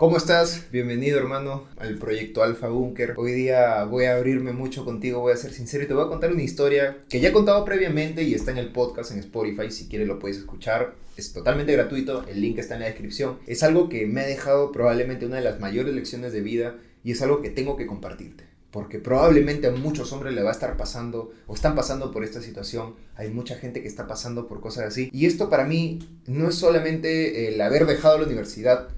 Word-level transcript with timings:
¿Cómo 0.00 0.16
estás? 0.16 0.66
Bienvenido 0.70 1.18
hermano 1.18 1.66
al 1.76 1.98
proyecto 1.98 2.44
Alpha 2.44 2.68
Bunker. 2.68 3.14
Hoy 3.16 3.32
día 3.32 3.82
voy 3.82 4.04
a 4.04 4.14
abrirme 4.14 4.52
mucho 4.52 4.84
contigo, 4.84 5.18
voy 5.18 5.32
a 5.32 5.36
ser 5.36 5.52
sincero 5.52 5.82
y 5.82 5.88
te 5.88 5.94
voy 5.94 6.04
a 6.04 6.08
contar 6.08 6.30
una 6.30 6.44
historia 6.44 6.98
que 7.08 7.18
ya 7.18 7.30
he 7.30 7.32
contado 7.32 7.64
previamente 7.64 8.22
y 8.22 8.32
está 8.32 8.52
en 8.52 8.58
el 8.58 8.70
podcast 8.70 9.10
en 9.10 9.18
Spotify. 9.18 9.72
Si 9.72 9.88
quieres 9.88 10.06
lo 10.06 10.20
puedes 10.20 10.36
escuchar. 10.36 10.94
Es 11.16 11.32
totalmente 11.32 11.72
gratuito, 11.72 12.24
el 12.28 12.40
link 12.40 12.58
está 12.58 12.74
en 12.74 12.82
la 12.82 12.86
descripción. 12.86 13.40
Es 13.48 13.64
algo 13.64 13.88
que 13.88 14.06
me 14.06 14.20
ha 14.20 14.26
dejado 14.26 14.70
probablemente 14.70 15.26
una 15.26 15.38
de 15.38 15.42
las 15.42 15.58
mayores 15.58 15.92
lecciones 15.92 16.32
de 16.32 16.42
vida 16.42 16.76
y 17.02 17.10
es 17.10 17.20
algo 17.20 17.42
que 17.42 17.50
tengo 17.50 17.76
que 17.76 17.88
compartirte. 17.88 18.44
Porque 18.70 19.00
probablemente 19.00 19.66
a 19.66 19.72
muchos 19.72 20.12
hombres 20.12 20.32
le 20.32 20.44
va 20.44 20.50
a 20.50 20.52
estar 20.52 20.76
pasando 20.76 21.32
o 21.48 21.54
están 21.54 21.74
pasando 21.74 22.12
por 22.12 22.22
esta 22.22 22.40
situación. 22.40 22.94
Hay 23.16 23.30
mucha 23.30 23.56
gente 23.56 23.82
que 23.82 23.88
está 23.88 24.06
pasando 24.06 24.46
por 24.46 24.60
cosas 24.60 24.84
así. 24.84 25.10
Y 25.12 25.26
esto 25.26 25.50
para 25.50 25.64
mí 25.64 25.98
no 26.28 26.50
es 26.50 26.54
solamente 26.54 27.48
el 27.48 27.60
haber 27.60 27.84
dejado 27.84 28.18
la 28.18 28.26
universidad 28.26 28.90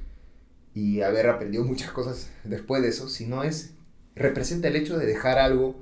y 0.75 1.01
haber 1.01 1.29
aprendido 1.29 1.65
muchas 1.65 1.91
cosas 1.91 2.29
después 2.45 2.83
de 2.83 2.89
eso, 2.89 3.09
sino 3.09 3.43
es, 3.43 3.73
representa 4.15 4.69
el 4.69 4.77
hecho 4.77 4.99
de 4.99 5.07
dejar 5.07 5.39
algo, 5.39 5.81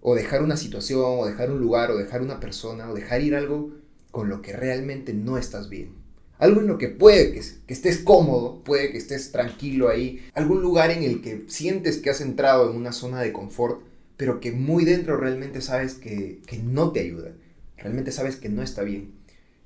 o 0.00 0.14
dejar 0.14 0.42
una 0.42 0.56
situación, 0.56 1.04
o 1.04 1.26
dejar 1.26 1.50
un 1.50 1.60
lugar, 1.60 1.90
o 1.90 1.96
dejar 1.96 2.22
una 2.22 2.40
persona, 2.40 2.90
o 2.90 2.94
dejar 2.94 3.22
ir 3.22 3.34
algo 3.34 3.70
con 4.10 4.28
lo 4.28 4.42
que 4.42 4.52
realmente 4.52 5.14
no 5.14 5.38
estás 5.38 5.68
bien. 5.68 5.94
Algo 6.38 6.60
en 6.60 6.66
lo 6.66 6.76
que 6.76 6.88
puede 6.88 7.32
que, 7.32 7.40
que 7.66 7.72
estés 7.72 7.98
cómodo, 7.98 8.64
puede 8.64 8.90
que 8.90 8.98
estés 8.98 9.30
tranquilo 9.30 9.88
ahí, 9.88 10.24
algún 10.34 10.60
lugar 10.60 10.90
en 10.90 11.04
el 11.04 11.22
que 11.22 11.44
sientes 11.46 11.98
que 11.98 12.10
has 12.10 12.20
entrado 12.20 12.70
en 12.70 12.76
una 12.76 12.92
zona 12.92 13.20
de 13.20 13.32
confort, 13.32 13.80
pero 14.16 14.40
que 14.40 14.52
muy 14.52 14.84
dentro 14.84 15.16
realmente 15.16 15.60
sabes 15.60 15.94
que, 15.94 16.40
que 16.46 16.58
no 16.58 16.90
te 16.90 17.00
ayuda, 17.00 17.32
realmente 17.76 18.12
sabes 18.12 18.36
que 18.36 18.48
no 18.48 18.62
está 18.62 18.82
bien. 18.82 19.12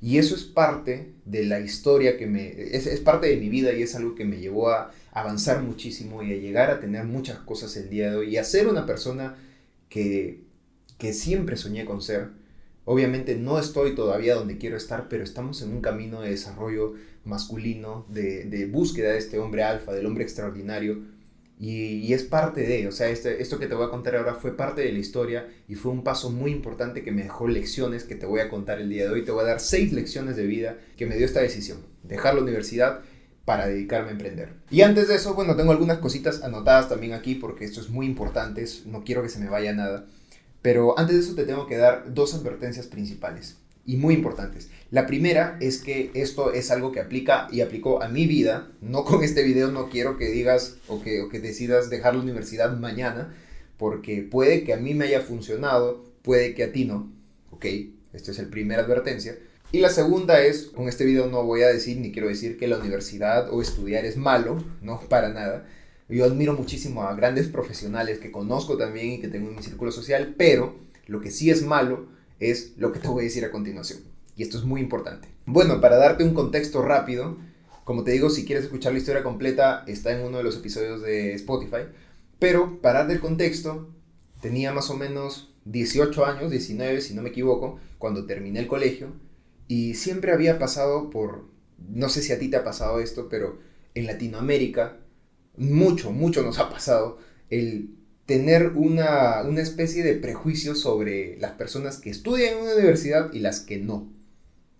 Y 0.01 0.19
eso 0.19 0.35
es 0.35 0.45
parte 0.45 1.15
de 1.25 1.45
la 1.45 1.61
historia 1.61 2.17
que 2.19 2.27
me... 2.27 2.49
Es, 2.49 2.87
es, 2.87 3.01
parte 3.01 3.29
de 3.29 3.37
mi 3.37 3.49
vida 3.49 3.73
y 3.73 3.83
es 3.83 3.95
algo 3.95 4.15
que 4.15 4.25
me 4.25 4.39
llevó 4.39 4.69
a 4.71 4.93
avanzar 5.13 5.63
muchísimo 5.63 6.23
y 6.23 6.33
a 6.33 6.37
llegar 6.37 6.71
a 6.71 6.81
tener 6.81 7.05
muchas 7.05 7.39
cosas 7.39 7.77
el 7.77 7.89
día 7.89 8.11
de 8.11 8.17
hoy 8.17 8.35
y 8.35 8.37
a 8.37 8.45
ser 8.45 8.69
una 8.69 8.85
persona 8.85 9.37
que, 9.89 10.43
que 10.99 11.13
siempre 11.13 11.57
soñé 11.57 11.85
con 11.85 12.03
ser. 12.03 12.29
Obviamente 12.85 13.35
no 13.37 13.59
estoy 13.59 13.95
todavía 13.95 14.35
donde 14.35 14.59
quiero 14.59 14.77
estar, 14.77 15.09
pero 15.09 15.25
estamos 15.25 15.63
en 15.63 15.73
un 15.73 15.81
camino 15.81 16.21
de 16.21 16.31
desarrollo 16.31 16.95
masculino, 17.25 18.07
de, 18.09 18.45
de 18.45 18.67
búsqueda 18.67 19.13
de 19.13 19.19
este 19.19 19.39
hombre 19.39 19.65
alfa, 19.65 19.93
del 19.93 20.07
hombre 20.07 20.25
extraordinario, 20.25 21.01
y, 21.59 22.13
es 22.13 22.23
parte 22.23 22.63
de, 22.63 22.87
o 22.87 22.93
sea, 22.93 23.09
este, 23.09 23.41
esto 23.41 23.59
que 23.59 23.67
te 23.67 23.75
voy 23.75 23.87
a 23.87 23.91
contar 23.91 24.17
ahora 24.17 24.35
fue 24.35 24.55
parte 24.57 24.83
de 24.83 24.93
la 24.93 24.99
historia 24.99 25.49
y 25.69 25.75
fue 25.75 25.91
un 25.91 26.05
paso 26.05 26.31
muy 26.31 26.51
importante 26.51 27.03
que 27.03 27.13
me 27.13 27.23
dejó 27.23 27.49
lecciones 27.49 28.05
que 28.05 28.15
te 28.15 28.27
voy 28.27 28.41
a 28.41 28.51
contar 28.51 28.79
el 28.79 28.91
día 28.91 29.05
de 29.05 29.11
hoy. 29.11 29.25
Te 29.25 29.31
voy 29.31 29.43
a 29.43 29.49
dar 29.49 29.61
seis 29.61 29.93
lecciones 29.93 30.37
de 30.37 30.47
vida 30.47 30.77
que 30.99 31.07
me 31.07 31.17
dio 31.17 31.25
esta 31.25 31.41
decisión, 31.41 31.79
dejar 32.03 32.35
la 32.35 32.43
universidad 32.43 33.01
para 33.47 33.69
dedicarme 33.69 34.09
a 34.09 34.13
emprender. 34.13 34.53
Y 34.71 34.83
antes 34.83 35.09
de 35.09 35.15
eso, 35.15 35.35
bueno, 35.35 35.57
tengo 35.57 35.73
algunas 35.73 35.99
cositas 35.99 36.43
anotadas 36.43 36.91
también 36.91 37.15
aquí 37.15 37.37
porque 37.37 37.65
esto 37.65 37.81
es 37.81 37.89
muy 37.89 38.05
importante, 38.05 38.65
no 38.85 39.03
quiero 39.03 39.23
que 39.23 39.31
se 39.31 39.39
me 39.39 39.49
vaya 39.49 39.73
nada. 39.73 40.07
Pero 40.61 40.99
antes 40.99 41.17
de 41.17 41.23
eso 41.23 41.35
te 41.35 41.45
tengo 41.45 41.67
que 41.67 41.79
dar 41.79 42.13
dos 42.13 42.35
advertencias 42.35 42.87
principales 42.87 43.57
y 43.87 43.97
muy 43.97 44.15
importantes. 44.15 44.69
La 44.91 45.07
primera 45.07 45.57
es 45.61 45.79
que 45.79 46.11
esto 46.15 46.53
es 46.53 46.71
algo 46.71 46.93
que 46.93 47.01
aplica 47.01 47.49
y 47.51 47.61
aplicó 47.61 48.03
a 48.03 48.09
mi 48.09 48.27
vida. 48.27 48.69
No 48.81 49.05
con 49.05 49.23
este 49.25 49.43
video 49.43 49.71
no 49.71 49.89
quiero 49.89 50.19
que 50.19 50.29
digas 50.29 50.77
o 50.89 51.03
que, 51.03 51.23
o 51.23 51.29
que 51.29 51.41
decidas 51.41 51.89
dejar 51.89 52.15
la 52.15 52.23
universidad 52.23 52.77
mañana, 52.77 53.35
porque 53.79 54.23
puede 54.23 54.65
que 54.65 54.75
a 54.75 54.79
mí 54.79 54.95
me 54.95 55.07
haya 55.07 55.21
funcionado, 55.21 56.05
puede 56.23 56.55
que 56.55 56.65
a 56.65 56.73
ti 56.73 56.85
no. 56.85 57.13
¿Ok? 57.51 57.67
Esta 58.13 58.31
es 58.31 58.39
la 58.39 58.49
primera 58.49 58.83
advertencia. 58.83 59.37
Y 59.73 59.81
la 59.81 59.89
segunda 59.89 60.41
es, 60.43 60.67
con 60.67 60.89
este 60.89 61.05
video 61.05 61.27
no 61.27 61.45
voy 61.45 61.63
a 61.63 61.69
decir 61.69 61.99
ni 61.99 62.13
quiero 62.13 62.29
decir 62.29 62.57
que 62.57 62.69
la 62.69 62.79
universidad 62.79 63.53
o 63.53 63.61
estudiar 63.61 64.05
es 64.05 64.17
malo, 64.17 64.63
no, 64.81 65.01
para 65.09 65.31
nada. 65.31 65.67
Yo 66.09 66.25
admiro 66.25 66.55
muchísimo 66.55 67.03
a 67.03 67.15
grandes 67.17 67.49
profesionales 67.49 68.19
que 68.19 68.31
conozco 68.31 68.77
también 68.77 69.13
y 69.13 69.21
que 69.21 69.29
tengo 69.29 69.49
en 69.51 69.57
mi 69.57 69.63
círculo 69.63 69.91
social, 69.91 70.35
pero 70.39 70.77
lo 71.09 71.21
que 71.21 71.33
sí 71.33 71.51
es 71.51 71.63
malo 71.63 72.07
es 72.41 72.75
lo 72.77 72.93
que 72.93 73.01
te 73.01 73.09
voy 73.09 73.23
a 73.23 73.25
decir 73.25 73.45
a 73.45 73.51
continuación. 73.51 74.01
Y 74.37 74.43
esto 74.43 74.59
es 74.59 74.65
muy 74.65 74.81
importante. 74.81 75.29
Bueno, 75.47 75.81
para 75.81 75.97
darte 75.97 76.25
un 76.25 76.35
contexto 76.35 76.83
rápido, 76.83 77.39
como 77.85 78.05
te 78.05 78.11
digo, 78.11 78.31
si 78.31 78.45
quieres 78.45 78.65
escuchar 78.65 78.93
la 78.93 78.99
historia 78.99 79.23
completa, 79.23 79.85
está 79.87 80.13
en 80.13 80.27
uno 80.27 80.39
de 80.39 80.45
los 80.45 80.57
episodios 80.57 81.03
de 81.03 81.35
Spotify. 81.35 81.85
Pero 82.39 82.81
para 82.83 83.01
darte 83.01 83.15
el 83.15 83.21
contexto, 83.21 83.89
tenía 84.41 84.73
más 84.73 84.91
o 84.91 84.97
menos 84.97 85.55
18 85.65 86.27
años, 86.27 86.51
19 86.51 87.01
si 87.01 87.15
no 87.15 87.23
me 87.23 87.31
equivoco, 87.31 87.79
cuando 87.99 88.27
terminé 88.27 88.61
el 88.61 88.67
colegio. 88.67 89.13
Y 89.69 89.95
siempre 89.95 90.33
había 90.33 90.59
pasado 90.59 91.11
por, 91.11 91.49
no 91.79 92.09
sé 92.09 92.23
si 92.23 92.33
a 92.33 92.39
ti 92.39 92.49
te 92.49 92.57
ha 92.57 92.65
pasado 92.65 93.01
esto, 93.01 93.29
pero 93.29 93.59
en 93.95 94.07
Latinoamérica, 94.07 94.99
mucho, 95.57 96.13
mucho 96.13 96.43
nos 96.43 96.59
ha 96.59 96.69
pasado 96.69 97.19
el 97.49 97.97
tener 98.27 98.73
una, 98.75 99.41
especie 99.57 100.03
de 100.03 100.15
prejuicio 100.15 100.75
sobre 100.75 101.39
las 101.39 101.53
personas 101.53 101.99
que 101.99 102.11
estudian 102.11 102.55
en 102.55 102.63
una 102.65 102.75
universidad 102.75 103.33
y 103.33 103.39
las 103.39 103.61
que 103.61 103.79
no. 103.79 104.13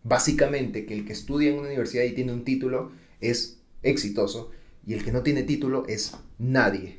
Básicamente, 0.03 0.85
que 0.85 0.95
el 0.95 1.07
que 1.07 1.13
estudia 1.13 1.51
en 1.51 1.59
una 1.59 1.69
universidad 1.69 2.05
y 2.05 2.13
tiene 2.13 2.33
un 2.33 2.45
título 2.45 2.93
es 3.21 3.59
exitoso 3.83 4.51
y 4.85 4.95
el 4.95 5.05
que 5.05 5.13
no 5.13 5.23
tiene 5.23 5.45
título 5.45 5.85
es 5.89 6.13
nadie. 6.39 6.99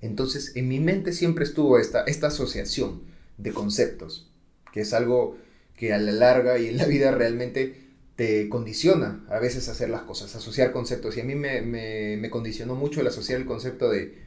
Entonces, 0.00 0.52
en 0.56 0.68
mi 0.68 0.80
mente 0.80 1.12
siempre 1.12 1.44
estuvo 1.44 1.78
esta, 1.78 2.04
esta 2.04 2.26
asociación 2.28 3.02
de 3.38 3.52
conceptos, 3.52 4.30
que 4.72 4.80
es 4.80 4.92
algo 4.92 5.36
que 5.76 5.92
a 5.92 5.98
la 5.98 6.12
larga 6.12 6.58
y 6.58 6.68
en 6.68 6.78
la 6.78 6.86
vida 6.86 7.10
realmente 7.12 7.84
te 8.16 8.48
condiciona 8.48 9.24
a 9.28 9.38
veces 9.38 9.68
a 9.68 9.72
hacer 9.72 9.90
las 9.90 10.02
cosas, 10.02 10.34
asociar 10.34 10.72
conceptos. 10.72 11.16
Y 11.16 11.20
a 11.20 11.24
mí 11.24 11.34
me, 11.34 11.62
me, 11.62 12.16
me 12.16 12.30
condicionó 12.30 12.74
mucho 12.74 13.00
el 13.00 13.06
asociar 13.06 13.40
el 13.40 13.46
concepto 13.46 13.90
de 13.90 14.24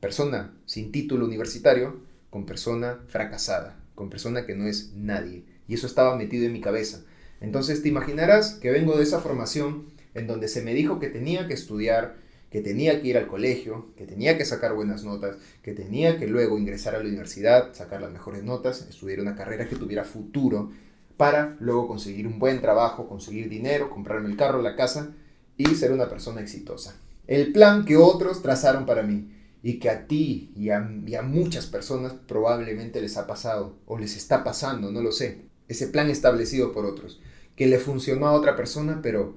persona 0.00 0.52
sin 0.66 0.92
título 0.92 1.26
universitario 1.26 2.00
con 2.30 2.46
persona 2.46 3.00
fracasada, 3.08 3.78
con 3.94 4.10
persona 4.10 4.46
que 4.46 4.54
no 4.54 4.66
es 4.66 4.92
nadie. 4.94 5.44
Y 5.68 5.74
eso 5.74 5.86
estaba 5.86 6.16
metido 6.16 6.46
en 6.46 6.52
mi 6.52 6.60
cabeza. 6.60 7.02
Entonces 7.40 7.82
te 7.82 7.88
imaginarás 7.88 8.54
que 8.54 8.70
vengo 8.70 8.96
de 8.96 9.02
esa 9.02 9.20
formación 9.20 9.84
en 10.14 10.26
donde 10.26 10.48
se 10.48 10.62
me 10.62 10.74
dijo 10.74 10.98
que 10.98 11.08
tenía 11.08 11.46
que 11.46 11.54
estudiar, 11.54 12.16
que 12.50 12.60
tenía 12.60 13.00
que 13.00 13.08
ir 13.08 13.18
al 13.18 13.28
colegio, 13.28 13.86
que 13.96 14.06
tenía 14.06 14.36
que 14.36 14.44
sacar 14.44 14.74
buenas 14.74 15.04
notas, 15.04 15.36
que 15.62 15.72
tenía 15.72 16.18
que 16.18 16.26
luego 16.26 16.58
ingresar 16.58 16.94
a 16.94 16.98
la 16.98 17.08
universidad, 17.08 17.72
sacar 17.74 18.00
las 18.00 18.10
mejores 18.10 18.42
notas, 18.42 18.86
estudiar 18.88 19.20
una 19.20 19.36
carrera 19.36 19.68
que 19.68 19.76
tuviera 19.76 20.04
futuro, 20.04 20.70
para 21.16 21.56
luego 21.60 21.86
conseguir 21.86 22.26
un 22.26 22.38
buen 22.38 22.60
trabajo, 22.60 23.06
conseguir 23.06 23.48
dinero, 23.48 23.90
comprarme 23.90 24.30
el 24.30 24.36
carro, 24.36 24.62
la 24.62 24.74
casa 24.74 25.10
y 25.56 25.66
ser 25.74 25.92
una 25.92 26.08
persona 26.08 26.40
exitosa. 26.40 26.96
El 27.26 27.52
plan 27.52 27.84
que 27.84 27.96
otros 27.96 28.42
trazaron 28.42 28.86
para 28.86 29.02
mí 29.02 29.30
y 29.62 29.78
que 29.78 29.90
a 29.90 30.06
ti 30.06 30.52
y 30.56 30.70
a, 30.70 30.80
muchas 31.22 31.66
personas 31.66 32.14
probablemente 32.26 33.00
les 33.00 33.16
ha 33.16 33.26
pasado 33.26 33.76
o 33.86 33.98
les 33.98 34.16
está 34.16 34.42
pasando, 34.42 34.90
no 34.90 35.02
lo 35.02 35.12
sé. 35.12 35.42
Ese 35.68 35.86
plan 35.86 36.10
establecido 36.10 36.72
por 36.72 36.86
otros, 36.86 37.20
que 37.56 37.66
le 37.66 37.78
funcionó 37.78 38.26
a 38.26 38.32
otra 38.32 38.56
persona, 38.56 39.00
pero 39.02 39.36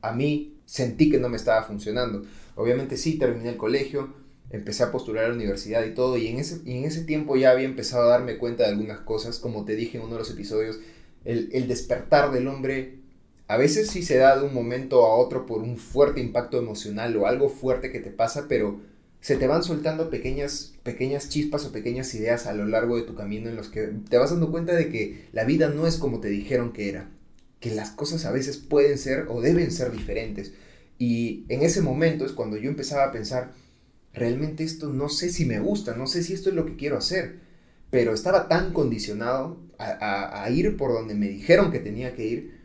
a 0.00 0.12
mí 0.12 0.58
sentí 0.64 1.10
que 1.10 1.18
no 1.18 1.28
me 1.28 1.36
estaba 1.36 1.62
funcionando. 1.62 2.24
Obviamente 2.56 2.96
sí, 2.96 3.18
terminé 3.18 3.50
el 3.50 3.56
colegio, 3.56 4.14
empecé 4.50 4.82
a 4.82 4.90
postular 4.90 5.26
a 5.26 5.28
la 5.28 5.34
universidad 5.34 5.84
y 5.84 5.94
todo, 5.94 6.16
y 6.16 6.28
en 6.28 6.38
ese, 6.38 6.60
en 6.64 6.84
ese 6.84 7.04
tiempo 7.04 7.36
ya 7.36 7.50
había 7.50 7.66
empezado 7.66 8.04
a 8.04 8.10
darme 8.10 8.38
cuenta 8.38 8.64
de 8.64 8.70
algunas 8.70 9.00
cosas, 9.00 9.38
como 9.38 9.64
te 9.64 9.76
dije 9.76 9.98
en 9.98 10.04
uno 10.04 10.14
de 10.14 10.20
los 10.20 10.30
episodios, 10.30 10.80
el, 11.24 11.50
el 11.52 11.68
despertar 11.68 12.32
del 12.32 12.48
hombre 12.48 12.98
a 13.48 13.56
veces 13.56 13.88
sí 13.88 14.02
se 14.02 14.18
da 14.18 14.38
de 14.38 14.44
un 14.44 14.52
momento 14.52 15.06
a 15.06 15.16
otro 15.16 15.46
por 15.46 15.62
un 15.62 15.78
fuerte 15.78 16.20
impacto 16.20 16.58
emocional 16.58 17.16
o 17.16 17.26
algo 17.26 17.48
fuerte 17.48 17.90
que 17.90 17.98
te 17.98 18.10
pasa, 18.10 18.46
pero 18.46 18.80
se 19.20 19.36
te 19.36 19.46
van 19.46 19.62
soltando 19.62 20.10
pequeñas, 20.10 20.74
pequeñas 20.82 21.28
chispas 21.28 21.64
o 21.64 21.72
pequeñas 21.72 22.14
ideas 22.14 22.46
a 22.46 22.54
lo 22.54 22.66
largo 22.66 22.96
de 22.96 23.02
tu 23.02 23.14
camino 23.14 23.48
en 23.48 23.56
los 23.56 23.68
que 23.68 23.88
te 24.08 24.16
vas 24.16 24.30
dando 24.30 24.50
cuenta 24.50 24.74
de 24.74 24.88
que 24.88 25.26
la 25.32 25.44
vida 25.44 25.68
no 25.68 25.86
es 25.86 25.96
como 25.96 26.20
te 26.20 26.28
dijeron 26.28 26.72
que 26.72 26.88
era, 26.88 27.10
que 27.60 27.74
las 27.74 27.90
cosas 27.90 28.24
a 28.24 28.32
veces 28.32 28.56
pueden 28.58 28.96
ser 28.96 29.26
o 29.28 29.40
deben 29.40 29.72
ser 29.72 29.90
diferentes. 29.90 30.52
Y 30.98 31.44
en 31.48 31.62
ese 31.62 31.80
momento 31.82 32.24
es 32.24 32.32
cuando 32.32 32.56
yo 32.56 32.68
empezaba 32.70 33.04
a 33.04 33.12
pensar, 33.12 33.52
realmente 34.14 34.64
esto 34.64 34.92
no 34.92 35.08
sé 35.08 35.30
si 35.30 35.44
me 35.44 35.60
gusta, 35.60 35.96
no 35.96 36.06
sé 36.06 36.22
si 36.22 36.32
esto 36.32 36.50
es 36.50 36.54
lo 36.54 36.66
que 36.66 36.76
quiero 36.76 36.96
hacer, 36.96 37.40
pero 37.90 38.14
estaba 38.14 38.48
tan 38.48 38.72
condicionado 38.72 39.58
a, 39.78 40.42
a 40.44 40.50
ir 40.50 40.76
por 40.76 40.92
donde 40.92 41.14
me 41.14 41.28
dijeron 41.28 41.70
que 41.72 41.78
tenía 41.80 42.14
que 42.14 42.26
ir, 42.26 42.58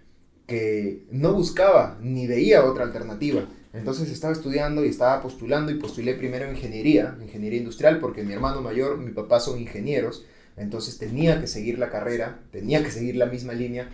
que 0.48 1.06
no 1.12 1.34
buscaba 1.34 1.98
ni 2.02 2.28
veía 2.28 2.66
otra 2.66 2.84
alternativa. 2.84 3.48
Entonces 3.74 4.12
estaba 4.12 4.34
estudiando 4.34 4.86
y 4.86 4.90
estaba 4.90 5.22
postulando 5.22 5.72
y 5.72 5.80
postulé 5.80 6.14
primero 6.14 6.50
ingeniería, 6.50 7.18
ingeniería 7.20 7.60
industrial, 7.60 8.00
porque 8.00 8.24
mi 8.24 8.34
hermano 8.34 8.62
mayor, 8.62 9.00
mi 9.00 9.12
papá 9.12 9.40
son 9.40 9.60
ingenieros, 9.60 10.26
entonces 10.56 11.00
tenía 11.00 11.42
que 11.42 11.48
seguir 11.48 11.80
la 11.80 11.90
carrera, 11.90 12.40
tenía 12.52 12.84
que 12.84 12.92
seguir 12.92 13.16
la 13.16 13.26
misma 13.26 13.54
línea, 13.54 13.90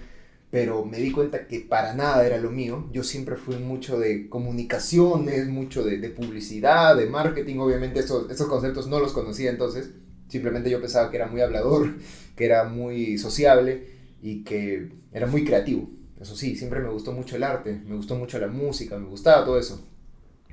pero 0.52 0.84
me 0.84 0.98
di 0.98 1.12
cuenta 1.12 1.48
que 1.48 1.62
para 1.62 1.94
nada 1.94 2.26
era 2.26 2.38
lo 2.38 2.52
mío. 2.52 2.90
Yo 2.92 3.04
siempre 3.04 3.38
fui 3.38 3.56
mucho 3.58 3.98
de 3.98 4.28
comunicaciones, 4.28 5.48
mucho 5.48 5.84
de, 5.84 6.10
publicidad, 6.10 6.98
de 6.98 7.06
marketing, 7.06 7.60
obviamente 7.60 8.00
esos, 8.00 8.28
conceptos 8.48 8.88
no 8.88 9.00
los 9.00 9.14
conocía 9.14 9.50
entonces, 9.50 9.92
simplemente 10.28 10.70
yo 10.70 10.82
pensaba 10.82 11.10
que 11.10 11.18
era 11.18 11.28
muy 11.28 11.40
hablador, 11.40 11.96
que 12.36 12.46
era 12.46 12.66
muy 12.66 13.18
sociable 13.18 13.88
y 14.22 14.44
que 14.44 14.92
era 15.14 15.28
muy 15.28 15.46
creativo. 15.46 15.90
Eso 16.20 16.36
sí, 16.36 16.56
siempre 16.56 16.82
me 16.82 16.90
gustó 16.90 17.12
mucho 17.14 17.36
el 17.36 17.44
arte, 17.44 17.82
me 17.86 17.96
gustó 17.96 18.16
mucho 18.16 18.40
la 18.40 18.48
música, 18.48 18.98
me 18.98 19.08
gustaba 19.08 19.46
todo 19.46 19.60
eso. 19.60 19.86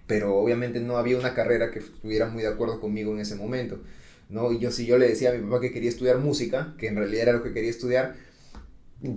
pero 0.06 0.36
obviamente 0.36 0.80
no 0.80 0.98
había 0.98 1.18
una 1.18 1.34
carrera 1.34 1.70
que 1.72 1.80
estuviera 1.80 2.28
muy 2.28 2.42
de 2.42 2.48
acuerdo 2.48 2.80
conmigo 2.80 3.12
en 3.12 3.20
ese 3.20 3.36
momento. 3.36 3.80
¿no? 4.30 4.52
Y 4.52 4.58
yo 4.60 4.70
si 4.72 4.86
yo 4.86 4.98
le 4.98 5.08
decía 5.08 5.30
a 5.30 5.34
mi 5.34 5.42
papá 5.44 5.60
que 5.60 5.72
quería 5.72 5.90
estudiar 5.90 6.18
música, 6.18 6.74
que 6.78 6.88
en 6.88 6.96
realidad 6.96 7.22
era 7.24 7.32
lo 7.34 7.42
que 7.42 7.52
quería 7.52 7.70
estudiar, 7.70 8.16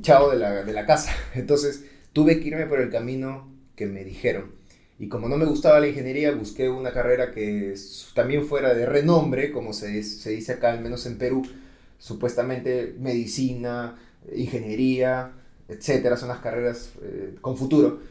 chao 0.02 0.30
de 0.32 0.38
la, 0.38 0.64
de 0.64 0.74
la 0.74 0.86
casa. 0.86 1.12
Entonces 1.36 1.86
tuve 2.14 2.40
que 2.40 2.48
irme 2.50 2.66
por 2.66 2.80
el 2.82 2.90
camino 2.90 3.52
que 3.76 3.86
me 3.86 4.04
dijeron. 4.04 4.52
Y 5.00 5.08
como 5.08 5.30
no 5.30 5.38
me 5.38 5.46
gustaba 5.46 5.80
la 5.80 5.88
ingeniería, 5.88 6.32
busqué 6.32 6.70
una 6.70 6.92
carrera 6.92 7.32
que 7.32 7.74
también 8.14 8.46
fuera 8.46 8.74
de 8.74 8.86
renombre, 8.86 9.52
como 9.52 9.72
se, 9.74 10.04
se 10.04 10.32
dice 10.32 10.54
acá, 10.54 10.74
al 10.74 10.82
menos 10.82 11.06
en 11.06 11.18
Perú, 11.18 11.44
supuestamente 11.98 12.96
medicina, 13.00 13.98
ingeniería, 14.36 15.32
etcétera, 15.70 16.18
son 16.18 16.30
las 16.30 16.40
carreras 16.40 16.92
eh, 17.02 17.36
con 17.42 17.58
futuro. 17.58 18.02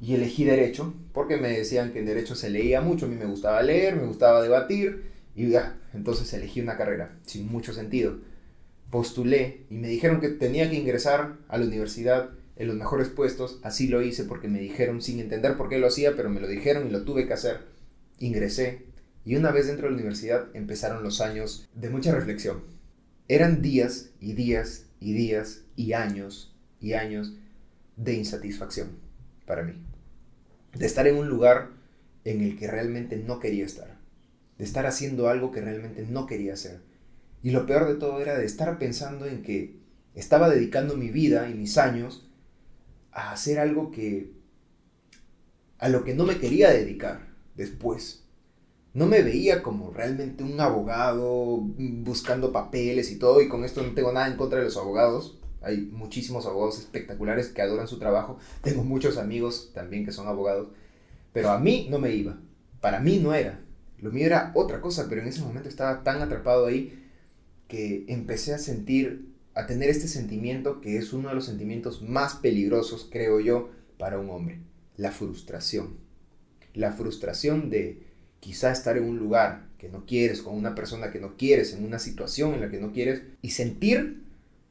Y 0.00 0.14
elegí 0.14 0.44
derecho, 0.44 0.92
porque 1.12 1.36
me 1.36 1.48
decían 1.48 1.92
que 1.92 2.00
en 2.00 2.06
derecho 2.06 2.34
se 2.34 2.50
leía 2.50 2.80
mucho, 2.80 3.06
a 3.06 3.08
mí 3.08 3.16
me 3.16 3.24
gustaba 3.24 3.62
leer, 3.62 3.96
me 3.96 4.06
gustaba 4.06 4.42
debatir, 4.42 5.04
y 5.34 5.48
ya, 5.48 5.78
entonces 5.94 6.32
elegí 6.34 6.60
una 6.60 6.76
carrera 6.76 7.16
sin 7.24 7.46
mucho 7.46 7.72
sentido. 7.72 8.18
Postulé 8.90 9.62
y 9.70 9.76
me 9.76 9.88
dijeron 9.88 10.20
que 10.20 10.28
tenía 10.28 10.68
que 10.68 10.76
ingresar 10.76 11.38
a 11.48 11.58
la 11.58 11.66
universidad 11.66 12.30
en 12.56 12.68
los 12.68 12.76
mejores 12.76 13.08
puestos. 13.08 13.58
Así 13.62 13.88
lo 13.88 14.02
hice 14.02 14.24
porque 14.24 14.48
me 14.48 14.60
dijeron 14.60 15.02
sin 15.02 15.18
entender 15.20 15.56
por 15.56 15.68
qué 15.68 15.78
lo 15.78 15.88
hacía, 15.88 16.14
pero 16.16 16.30
me 16.30 16.40
lo 16.40 16.46
dijeron 16.46 16.86
y 16.86 16.90
lo 16.90 17.02
tuve 17.02 17.26
que 17.26 17.32
hacer. 17.32 17.62
Ingresé 18.18 18.82
y 19.24 19.36
una 19.36 19.50
vez 19.50 19.66
dentro 19.66 19.86
de 19.86 19.92
la 19.92 19.96
universidad 19.96 20.48
empezaron 20.54 21.02
los 21.02 21.20
años 21.20 21.68
de 21.74 21.90
mucha 21.90 22.14
reflexión. 22.14 22.62
Eran 23.26 23.62
días 23.62 24.10
y 24.20 24.34
días 24.34 24.86
y 25.00 25.14
días 25.14 25.62
y 25.76 25.94
años 25.94 26.53
y 26.84 26.92
años 26.92 27.34
de 27.96 28.14
insatisfacción 28.14 28.90
para 29.46 29.62
mí. 29.62 29.74
De 30.74 30.86
estar 30.86 31.06
en 31.06 31.16
un 31.16 31.28
lugar 31.28 31.70
en 32.24 32.42
el 32.42 32.58
que 32.58 32.66
realmente 32.66 33.16
no 33.16 33.40
quería 33.40 33.64
estar 33.64 34.04
de 34.58 34.64
estar 34.64 34.86
haciendo 34.86 35.28
algo 35.28 35.50
que 35.50 35.60
realmente 35.60 36.06
no 36.08 36.26
quería 36.26 36.54
hacer. 36.54 36.80
Y 37.42 37.50
lo 37.50 37.66
peor 37.66 37.88
de 37.88 37.96
todo 37.96 38.20
era 38.20 38.38
de 38.38 38.46
estar 38.46 38.78
pensando 38.78 39.26
en 39.26 39.42
que 39.42 39.76
estaba 40.14 40.48
dedicando 40.48 40.96
mi 40.96 41.10
vida 41.10 41.48
y 41.48 41.54
mis 41.54 41.76
años 41.76 42.28
a 43.12 43.32
hacer 43.32 43.58
algo 43.58 43.90
que 43.90 44.32
a 45.78 45.88
lo 45.88 46.04
que 46.04 46.14
no 46.14 46.24
me 46.24 46.38
quería 46.38 46.70
dedicar 46.70 47.28
después. 47.56 48.24
No 48.94 49.06
me 49.06 49.22
veía 49.22 49.62
como 49.62 49.90
realmente 49.90 50.44
un 50.44 50.60
abogado 50.60 51.58
buscando 51.58 52.52
papeles 52.52 53.10
y 53.10 53.18
todo, 53.18 53.42
y 53.42 53.48
con 53.48 53.64
esto 53.64 53.82
no 53.82 53.92
tengo 53.92 54.12
nada 54.12 54.28
en 54.28 54.36
contra 54.36 54.60
de 54.60 54.66
los 54.66 54.76
abogados. 54.76 55.40
Hay 55.64 55.78
muchísimos 55.92 56.46
abogados 56.46 56.78
espectaculares 56.78 57.48
que 57.48 57.62
adoran 57.62 57.88
su 57.88 57.98
trabajo. 57.98 58.38
Tengo 58.62 58.84
muchos 58.84 59.16
amigos 59.16 59.70
también 59.74 60.04
que 60.04 60.12
son 60.12 60.28
abogados. 60.28 60.68
Pero 61.32 61.50
a 61.50 61.58
mí 61.58 61.88
no 61.90 61.98
me 61.98 62.14
iba. 62.14 62.38
Para 62.80 63.00
mí 63.00 63.18
no 63.18 63.34
era. 63.34 63.60
Lo 63.98 64.10
mío 64.10 64.26
era 64.26 64.52
otra 64.54 64.80
cosa, 64.80 65.06
pero 65.08 65.22
en 65.22 65.28
ese 65.28 65.40
momento 65.40 65.68
estaba 65.68 66.02
tan 66.02 66.20
atrapado 66.20 66.66
ahí 66.66 67.02
que 67.68 68.04
empecé 68.08 68.52
a 68.52 68.58
sentir, 68.58 69.30
a 69.54 69.66
tener 69.66 69.88
este 69.88 70.08
sentimiento 70.08 70.80
que 70.80 70.98
es 70.98 71.12
uno 71.12 71.30
de 71.30 71.34
los 71.34 71.46
sentimientos 71.46 72.02
más 72.02 72.34
peligrosos, 72.34 73.08
creo 73.10 73.40
yo, 73.40 73.70
para 73.98 74.18
un 74.18 74.30
hombre. 74.30 74.60
La 74.96 75.10
frustración. 75.10 75.96
La 76.74 76.92
frustración 76.92 77.70
de 77.70 78.02
quizá 78.40 78.70
estar 78.72 78.98
en 78.98 79.04
un 79.04 79.18
lugar 79.18 79.68
que 79.78 79.88
no 79.88 80.04
quieres, 80.04 80.42
con 80.42 80.54
una 80.54 80.74
persona 80.74 81.10
que 81.10 81.20
no 81.20 81.36
quieres, 81.36 81.72
en 81.72 81.84
una 81.84 81.98
situación 81.98 82.54
en 82.54 82.60
la 82.60 82.70
que 82.70 82.80
no 82.80 82.92
quieres, 82.92 83.22
y 83.40 83.50
sentir 83.50 84.23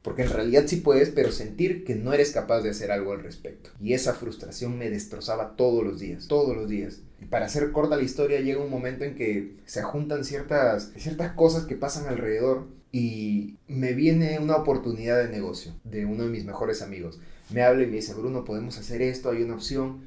porque 0.04 0.20
en 0.20 0.28
realidad 0.28 0.64
sí 0.66 0.76
puedes, 0.76 1.08
pero 1.08 1.32
sentir 1.32 1.82
que 1.82 1.94
no 1.94 2.12
eres 2.12 2.30
capaz 2.30 2.60
de 2.60 2.68
hacer 2.68 2.92
algo 2.92 3.12
al 3.12 3.22
respecto. 3.22 3.70
Y 3.80 3.94
esa 3.94 4.12
frustración 4.12 4.76
me 4.76 4.90
destrozaba 4.90 5.56
todos 5.56 5.82
los 5.82 5.98
días, 5.98 6.28
todos 6.28 6.54
los 6.54 6.68
días. 6.68 6.98
Y 7.22 7.24
para 7.24 7.46
hacer 7.46 7.72
corta 7.72 7.96
la 7.96 8.02
historia, 8.02 8.40
llega 8.40 8.62
un 8.62 8.68
momento 8.68 9.04
en 9.04 9.14
que 9.14 9.54
se 9.64 9.82
juntan 9.82 10.26
ciertas, 10.26 10.92
ciertas 10.98 11.32
cosas 11.32 11.64
que 11.64 11.74
pasan 11.74 12.06
alrededor 12.06 12.66
y 12.92 13.56
me 13.66 13.94
viene 13.94 14.38
una 14.38 14.56
oportunidad 14.56 15.16
de 15.24 15.30
negocio 15.30 15.72
de 15.84 16.04
uno 16.04 16.24
de 16.24 16.30
mis 16.30 16.44
mejores 16.44 16.82
amigos. 16.82 17.18
Me 17.48 17.62
habla 17.62 17.84
y 17.84 17.86
me 17.86 17.96
dice, 17.96 18.12
Bruno, 18.12 18.44
podemos 18.44 18.76
hacer 18.76 19.00
esto, 19.00 19.30
hay 19.30 19.42
una 19.42 19.54
opción. 19.54 20.02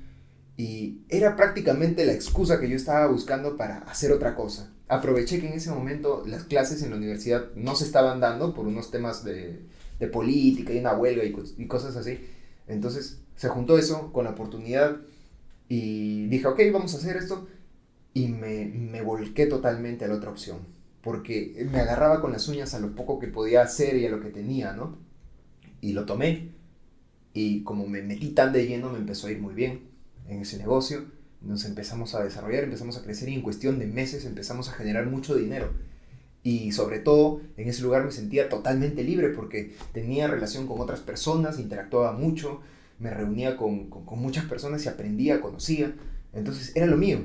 Y 0.57 0.99
era 1.09 1.35
prácticamente 1.35 2.05
la 2.05 2.13
excusa 2.13 2.59
que 2.59 2.69
yo 2.69 2.75
estaba 2.75 3.07
buscando 3.07 3.57
para 3.57 3.79
hacer 3.79 4.11
otra 4.11 4.35
cosa. 4.35 4.71
Aproveché 4.89 5.39
que 5.39 5.47
en 5.47 5.53
ese 5.53 5.71
momento 5.71 6.23
las 6.27 6.43
clases 6.43 6.83
en 6.83 6.91
la 6.91 6.97
universidad 6.97 7.47
no 7.55 7.75
se 7.75 7.85
estaban 7.85 8.19
dando 8.19 8.53
por 8.53 8.67
unos 8.67 8.91
temas 8.91 9.23
de, 9.23 9.59
de 9.99 10.07
política 10.07 10.73
y 10.73 10.79
una 10.79 10.93
huelga 10.93 11.23
y, 11.23 11.67
cosas 11.67 11.95
así. 11.95 12.19
Entonces 12.67 13.21
se 13.35 13.49
juntó 13.49 13.77
eso 13.77 14.11
con 14.11 14.25
la 14.25 14.31
oportunidad 14.31 14.97
y 15.69 16.27
dije, 16.27 16.47
ok, 16.47 16.59
vamos 16.71 16.93
a 16.93 16.97
hacer 16.97 17.17
esto. 17.17 17.47
Y 18.13 18.29
me, 18.29 18.65
me 18.65 19.01
volqué 19.01 19.45
totalmente 19.45 20.05
a 20.05 20.07
la 20.07 20.15
otra 20.15 20.31
opción. 20.31 20.59
Porque 21.01 21.67
me 21.71 21.79
agarraba 21.79 22.21
con 22.21 22.31
las 22.31 22.47
uñas 22.47 22.73
a 22.73 22.79
lo 22.79 22.95
poco 22.95 23.19
que 23.19 23.27
podía 23.27 23.61
hacer 23.61 23.95
y 23.97 24.05
a 24.05 24.09
lo 24.09 24.19
que 24.19 24.29
tenía, 24.29 24.73
¿no? 24.73 24.97
Y 25.81 25.93
lo 25.93 26.05
tomé. 26.05 26.49
Y 27.33 27.63
como 27.63 27.87
me 27.87 28.01
metí 28.01 28.29
tan 28.29 28.51
de 28.51 28.65
lleno, 28.65 28.89
me 28.89 28.97
empezó 28.97 29.27
a 29.27 29.31
ir 29.31 29.39
muy 29.39 29.53
bien 29.53 29.81
en 30.27 30.41
ese 30.41 30.57
negocio. 30.57 31.05
Nos 31.41 31.65
empezamos 31.65 32.15
a 32.15 32.23
desarrollar, 32.23 32.63
empezamos 32.63 32.97
a 32.97 33.03
crecer 33.03 33.29
y 33.29 33.35
en 33.35 33.41
cuestión 33.41 33.77
de 33.77 33.85
meses 33.85 34.25
empezamos 34.25 34.69
a 34.69 34.73
generar 34.73 35.05
mucho 35.05 35.35
dinero. 35.35 35.71
Y 36.47 36.71
sobre 36.71 36.99
todo, 36.99 37.41
en 37.57 37.67
ese 37.67 37.81
lugar 37.81 38.05
me 38.05 38.11
sentía 38.11 38.47
totalmente 38.47 39.03
libre 39.03 39.27
porque 39.31 39.75
tenía 39.91 40.29
relación 40.29 40.65
con 40.65 40.79
otras 40.79 41.01
personas, 41.01 41.59
interactuaba 41.59 42.13
mucho, 42.13 42.61
me 42.99 43.09
reunía 43.09 43.57
con, 43.57 43.89
muchas 44.15 44.45
personas 44.45 44.85
y 44.85 44.87
aprendía, 44.87 45.41
conocía. 45.41 45.93
Entonces 46.31 46.71
era 46.73 46.85
lo 46.85 46.95
mío. 46.95 47.19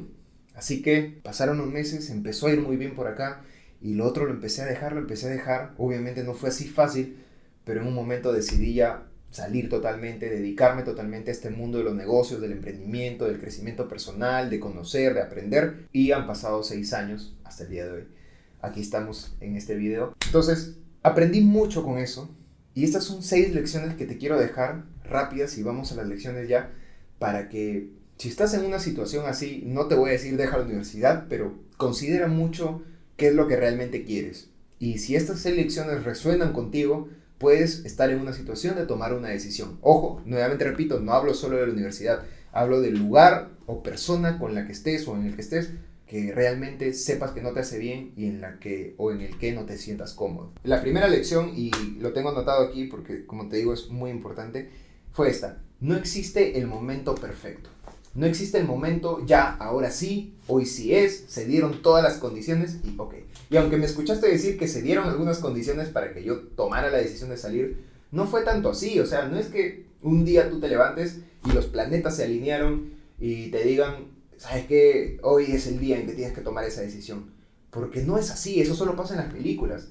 Así 0.57 0.83
que 0.83 1.21
pasaron 1.23 1.61
unos 1.61 1.73
meses, 1.73 2.11
empezó 2.11 2.49
a 2.49 2.53
ir 2.53 2.63
muy 2.63 2.77
bien 2.77 2.97
por 2.97 3.07
acá 3.07 3.43
y 3.81 3.95
lo 3.95 4.07
otro 4.07 4.25
lo 4.25 4.33
empecé 4.33 4.63
a 4.63 4.67
dejar, 4.67 4.93
lo 4.93 4.99
empecé 4.99 5.29
a 5.29 5.31
dejar. 5.31 5.73
Obviamente 5.79 6.25
no 6.25 6.35
fue 6.35 6.49
así 6.49 6.67
fácil, 6.67 7.17
pero 7.65 7.81
en 7.81 7.87
un 7.87 7.95
momento 7.95 8.33
decidí 8.33 8.75
ya 8.75 9.07
salir 9.31 9.69
totalmente, 9.69 10.31
dedicarme 10.31 10.83
totalmente 10.83 11.31
a 11.31 11.35
este 11.35 11.51
mundo 11.51 11.79
de 11.79 11.85
los 11.85 11.95
negocios, 11.95 12.41
del 12.41 12.51
emprendimiento, 12.51 13.27
del 13.27 13.39
crecimiento 13.39 13.87
personal, 13.87 14.51
de 14.51 14.59
conocer, 14.59 15.15
de 15.15 15.23
aprender. 15.23 15.87
Y 15.93 16.11
han 16.11 16.27
pasado 16.27 16.65
seis 16.65 16.93
años 16.93 17.37
hasta 17.45 17.63
el 17.63 17.71
día 17.71 17.85
de 17.85 17.93
hoy 17.93 18.22
aquí 18.63 18.81
estamos 18.81 19.37
en 19.41 19.57
este 19.57 19.75
video. 19.75 20.15
Entonces, 20.25 20.77
aprendí 21.03 21.43
mucho 21.43 21.83
con 21.83 21.99
eso. 21.99 22.31
Y 22.75 22.85
estas 22.85 23.05
son 23.05 23.23
seis 23.23 23.53
lecciones 23.53 23.95
que 23.97 24.07
te 24.07 24.17
quiero 24.17 24.39
dejar 24.39 24.85
rápidas 25.05 25.59
y 25.59 25.63
vamos 25.63 25.93
a 25.93 25.97
las 25.97 26.07
lecciones 26.07 26.49
ya 26.49 26.73
para 27.19 27.51
que 27.51 27.91
si 28.17 28.29
estás 28.29 28.55
en 28.55 28.65
una 28.65 28.79
situación 28.79 29.27
así, 29.27 29.63
no 29.67 29.87
te 29.87 29.95
voy 29.95 30.11
a 30.11 30.13
decir 30.13 30.37
deja 30.37 30.57
la 30.57 30.65
universidad, 30.65 31.27
pero 31.29 31.55
considera 31.77 32.29
mucho 32.29 32.83
qué 33.17 33.29
es 33.29 33.35
lo 33.35 33.49
que 33.49 33.57
realmente 33.57 34.05
quieres. 34.05 34.49
Y 34.79 34.99
si 34.99 35.17
estas 35.17 35.41
seis 35.41 35.57
lecciones 35.57 36.05
resuenan 36.05 36.53
contigo, 36.53 37.09
puedes 37.39 37.85
estar 37.85 38.11
en 38.11 38.21
una 38.21 38.33
situación 38.33 38.77
de 38.77 38.87
tomar 38.87 39.13
una 39.15 39.29
decisión. 39.29 39.79
Ojo, 39.81 40.23
nuevamente 40.25 40.65
repito, 40.65 41.01
no 41.01 41.13
hablo 41.13 41.35
solo 41.35 41.57
de 41.57 41.67
la 41.67 41.73
universidad, 41.73 42.23
hablo 42.53 42.81
del 42.81 42.99
lugar 42.99 43.51
o 43.67 43.83
persona 43.83 44.39
con 44.39 44.55
la 44.55 44.67
que 44.67 44.73
estés 44.73 45.07
o 45.09 45.17
en 45.17 45.27
el 45.27 45.35
que 45.35 45.43
estés, 45.43 45.71
que 46.07 46.33
realmente 46.33 46.93
sepas 46.93 47.31
que 47.31 47.41
no 47.41 47.53
te 47.53 47.61
hace 47.61 47.79
bien 47.79 48.13
y 48.17 48.27
en 48.27 48.41
la 48.41 48.59
que 48.59 48.95
o 48.99 49.13
en 49.13 49.21
el 49.21 49.39
que 49.39 49.53
no 49.53 49.65
te 49.65 49.79
sientas 49.79 50.13
cómodo. 50.13 50.53
La 50.65 50.83
primera 50.83 51.09
lección, 51.09 51.53
y 51.57 51.71
lo 52.01 52.13
tengo 52.13 52.31
anotado 52.31 52.67
aquí 52.67 52.85
porque 52.85 53.25
como 53.25 53.49
te 53.49 53.57
digo 53.57 53.73
es 53.73 53.89
muy 53.89 54.11
importante, 54.11 54.71
fue 55.13 55.31
esta. 55.31 55.63
No 55.81 55.97
existe 55.97 56.59
el 56.59 56.67
momento 56.67 57.15
perfecto. 57.15 57.71
No 58.15 58.27
existe 58.27 58.59
el 58.59 58.67
momento 58.67 59.25
ya, 59.25 59.57
ahora 59.57 59.91
sí, 59.91 60.35
hoy 60.47 60.67
sí 60.67 60.95
es, 60.95 61.25
se 61.29 61.47
dieron 61.47 61.81
todas 61.81 62.05
las 62.05 62.19
condiciones 62.19 62.79
y 62.85 62.95
ok. 62.99 63.15
Y 63.49 63.57
aunque 63.57 63.79
me 63.79 63.87
escuchaste 63.87 64.29
decir 64.29 64.59
que 64.59 64.69
se 64.69 64.83
dieron 64.83 65.09
algunas 65.09 65.39
condiciones 65.39 65.89
para 65.89 66.13
que 66.13 66.23
yo 66.23 66.41
tomara 66.41 66.91
la 66.91 66.99
decisión 66.99 67.31
de 67.31 67.39
salir, 67.39 67.85
no 68.11 68.27
fue 68.27 68.43
tanto 68.43 68.69
así. 68.71 69.01
O 69.01 69.07
sea, 69.07 69.29
no 69.29 69.39
es 69.39 69.47
que 69.47 69.87
un 70.03 70.27
día 70.27 70.51
tú 70.51 70.61
te 70.61 70.69
levantes 70.69 71.21
y 71.47 71.53
los 71.53 71.67
planetas 71.67 72.17
se 72.17 72.25
alinearon 72.25 72.93
y 73.19 73.49
te 73.49 73.65
digan, 73.65 74.12
¿sabes 74.43 74.67
qué? 74.67 75.21
Hoy 75.23 75.53
es 75.53 75.69
el 75.69 75.79
día 75.79 75.99
en 75.99 76.07
que 76.07 76.15
tienes 76.15 76.35
que 76.35 76.41
tomar 76.41 76.65
esa 76.65 76.81
decisión. 76.81 77.31
Porque 77.71 78.03
no 78.03 78.19
es 78.19 78.31
así, 78.31 78.61
eso 78.61 78.75
solo 78.75 78.97
pasa 78.97 79.15
en 79.15 79.21
las 79.21 79.33
películas. 79.33 79.89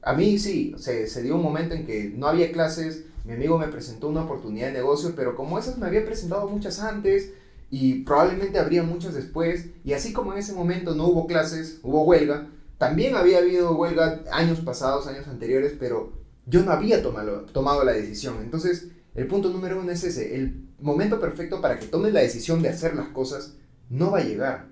A 0.00 0.14
mí 0.14 0.38
sí, 0.38 0.74
se, 0.78 1.06
se 1.06 1.22
dio 1.22 1.36
un 1.36 1.42
momento 1.42 1.74
en 1.74 1.84
que 1.84 2.10
no 2.16 2.26
había 2.26 2.50
clases, 2.52 3.04
mi 3.24 3.34
amigo 3.34 3.58
me 3.58 3.68
presentó 3.68 4.08
una 4.08 4.24
oportunidad 4.24 4.68
de 4.68 4.72
negocio, 4.72 5.12
pero 5.14 5.36
como 5.36 5.58
esas 5.58 5.78
me 5.78 5.86
había 5.86 6.04
presentado 6.04 6.48
muchas 6.48 6.80
antes 6.80 7.32
y 7.70 8.00
probablemente 8.00 8.58
habría 8.58 8.82
muchas 8.82 9.14
después, 9.14 9.66
y 9.84 9.92
así 9.92 10.12
como 10.12 10.32
en 10.32 10.38
ese 10.38 10.54
momento 10.54 10.94
no 10.94 11.06
hubo 11.06 11.26
clases, 11.26 11.78
hubo 11.82 12.02
huelga, 12.04 12.48
también 12.78 13.14
había 13.14 13.38
habido 13.38 13.76
huelga 13.76 14.24
años 14.32 14.60
pasados, 14.60 15.06
años 15.06 15.28
anteriores, 15.28 15.74
pero 15.78 16.12
yo 16.46 16.62
no 16.64 16.72
había 16.72 17.02
tomado, 17.02 17.42
tomado 17.42 17.84
la 17.84 17.92
decisión. 17.92 18.38
Entonces, 18.42 18.88
el 19.14 19.26
punto 19.26 19.50
número 19.50 19.78
uno 19.78 19.92
es 19.92 20.02
ese, 20.02 20.34
el 20.34 20.66
momento 20.80 21.20
perfecto 21.20 21.60
para 21.60 21.78
que 21.78 21.86
tomes 21.86 22.12
la 22.12 22.20
decisión 22.20 22.62
de 22.62 22.70
hacer 22.70 22.96
las 22.96 23.08
cosas 23.08 23.54
no 23.92 24.10
va 24.10 24.18
a 24.18 24.24
llegar. 24.24 24.68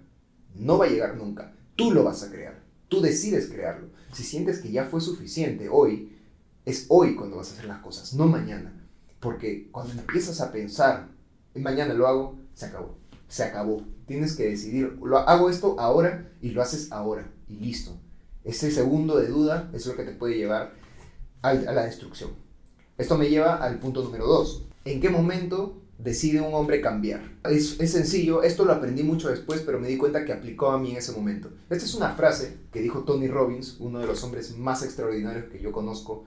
No 0.55 0.79
va 0.79 0.87
a 0.87 0.89
llegar 0.89 1.15
nunca. 1.17 1.53
Tú 1.77 1.93
lo 1.93 2.03
vas 2.03 2.23
a 2.23 2.31
crear. 2.31 2.59
Tú 2.89 3.03
decides 3.03 3.49
crearlo. 3.49 3.89
Si 4.13 4.25
sientes 4.25 4.61
que 4.61 4.73
ya 4.73 4.87
fue 4.87 5.03
suficiente 5.03 5.69
hoy, 5.69 6.17
es 6.65 6.87
hoy 6.89 7.15
cuando 7.15 7.37
vas 7.37 7.51
a 7.51 7.53
hacer 7.53 7.67
las 7.67 7.83
cosas, 7.83 8.15
no 8.15 8.27
mañana. 8.27 8.73
Porque 9.21 9.69
cuando 9.71 9.93
empiezas 9.93 10.41
a 10.41 10.51
pensar, 10.51 11.09
mañana 11.55 11.93
lo 11.93 12.07
hago, 12.07 12.39
se 12.55 12.67
acabó. 12.67 12.97
Se 13.29 13.45
acabó. 13.45 13.85
Tienes 14.07 14.35
que 14.35 14.49
decidir, 14.49 14.99
lo 15.03 15.19
hago 15.19 15.51
esto 15.51 15.79
ahora 15.79 16.33
y 16.41 16.51
lo 16.51 16.63
haces 16.63 16.91
ahora 16.91 17.31
y 17.47 17.57
listo. 17.57 17.93
Ese 18.43 18.71
segundo 18.71 19.19
de 19.19 19.29
duda 19.29 19.71
es 19.75 19.85
lo 19.85 19.97
que 19.97 20.05
te 20.05 20.13
puede 20.13 20.39
llevar 20.39 20.73
a, 21.43 21.53
la 21.53 21.85
destrucción. 21.85 22.31
Esto 22.97 23.19
me 23.19 23.29
lleva 23.29 23.57
al 23.57 23.79
punto 23.79 24.03
número 24.03 24.27
dos. 24.27 24.65
¿En 24.87 24.99
qué 25.01 25.11
momento 25.11 25.83
decide 26.03 26.41
un 26.41 26.55
hombre 26.55 26.81
cambiar? 26.81 27.21
Es, 27.45 27.77
sencillo, 27.77 28.43
esto 28.43 28.65
lo 28.65 28.73
aprendí 28.73 29.03
mucho 29.03 29.29
después, 29.29 29.61
pero 29.61 29.79
me 29.79 29.89
di 29.89 29.97
cuenta 29.97 30.25
que 30.25 30.33
aplicó 30.33 30.71
a 30.71 30.79
mí 30.79 30.93
en 30.93 30.97
ese 30.97 31.13
momento. 31.13 31.51
Esta 31.69 31.85
es 31.85 31.95
una 31.95 32.11
frase 32.11 32.57
que 32.73 32.81
dijo 32.81 33.05
Tony 33.05 33.29
Robbins, 33.29 33.77
uno 33.81 33.99
de 33.99 34.07
los 34.07 34.23
hombres 34.25 34.57
más 34.57 34.83
extraordinarios 34.83 35.47
que 35.47 35.61
yo 35.61 35.73
conozco 35.73 36.25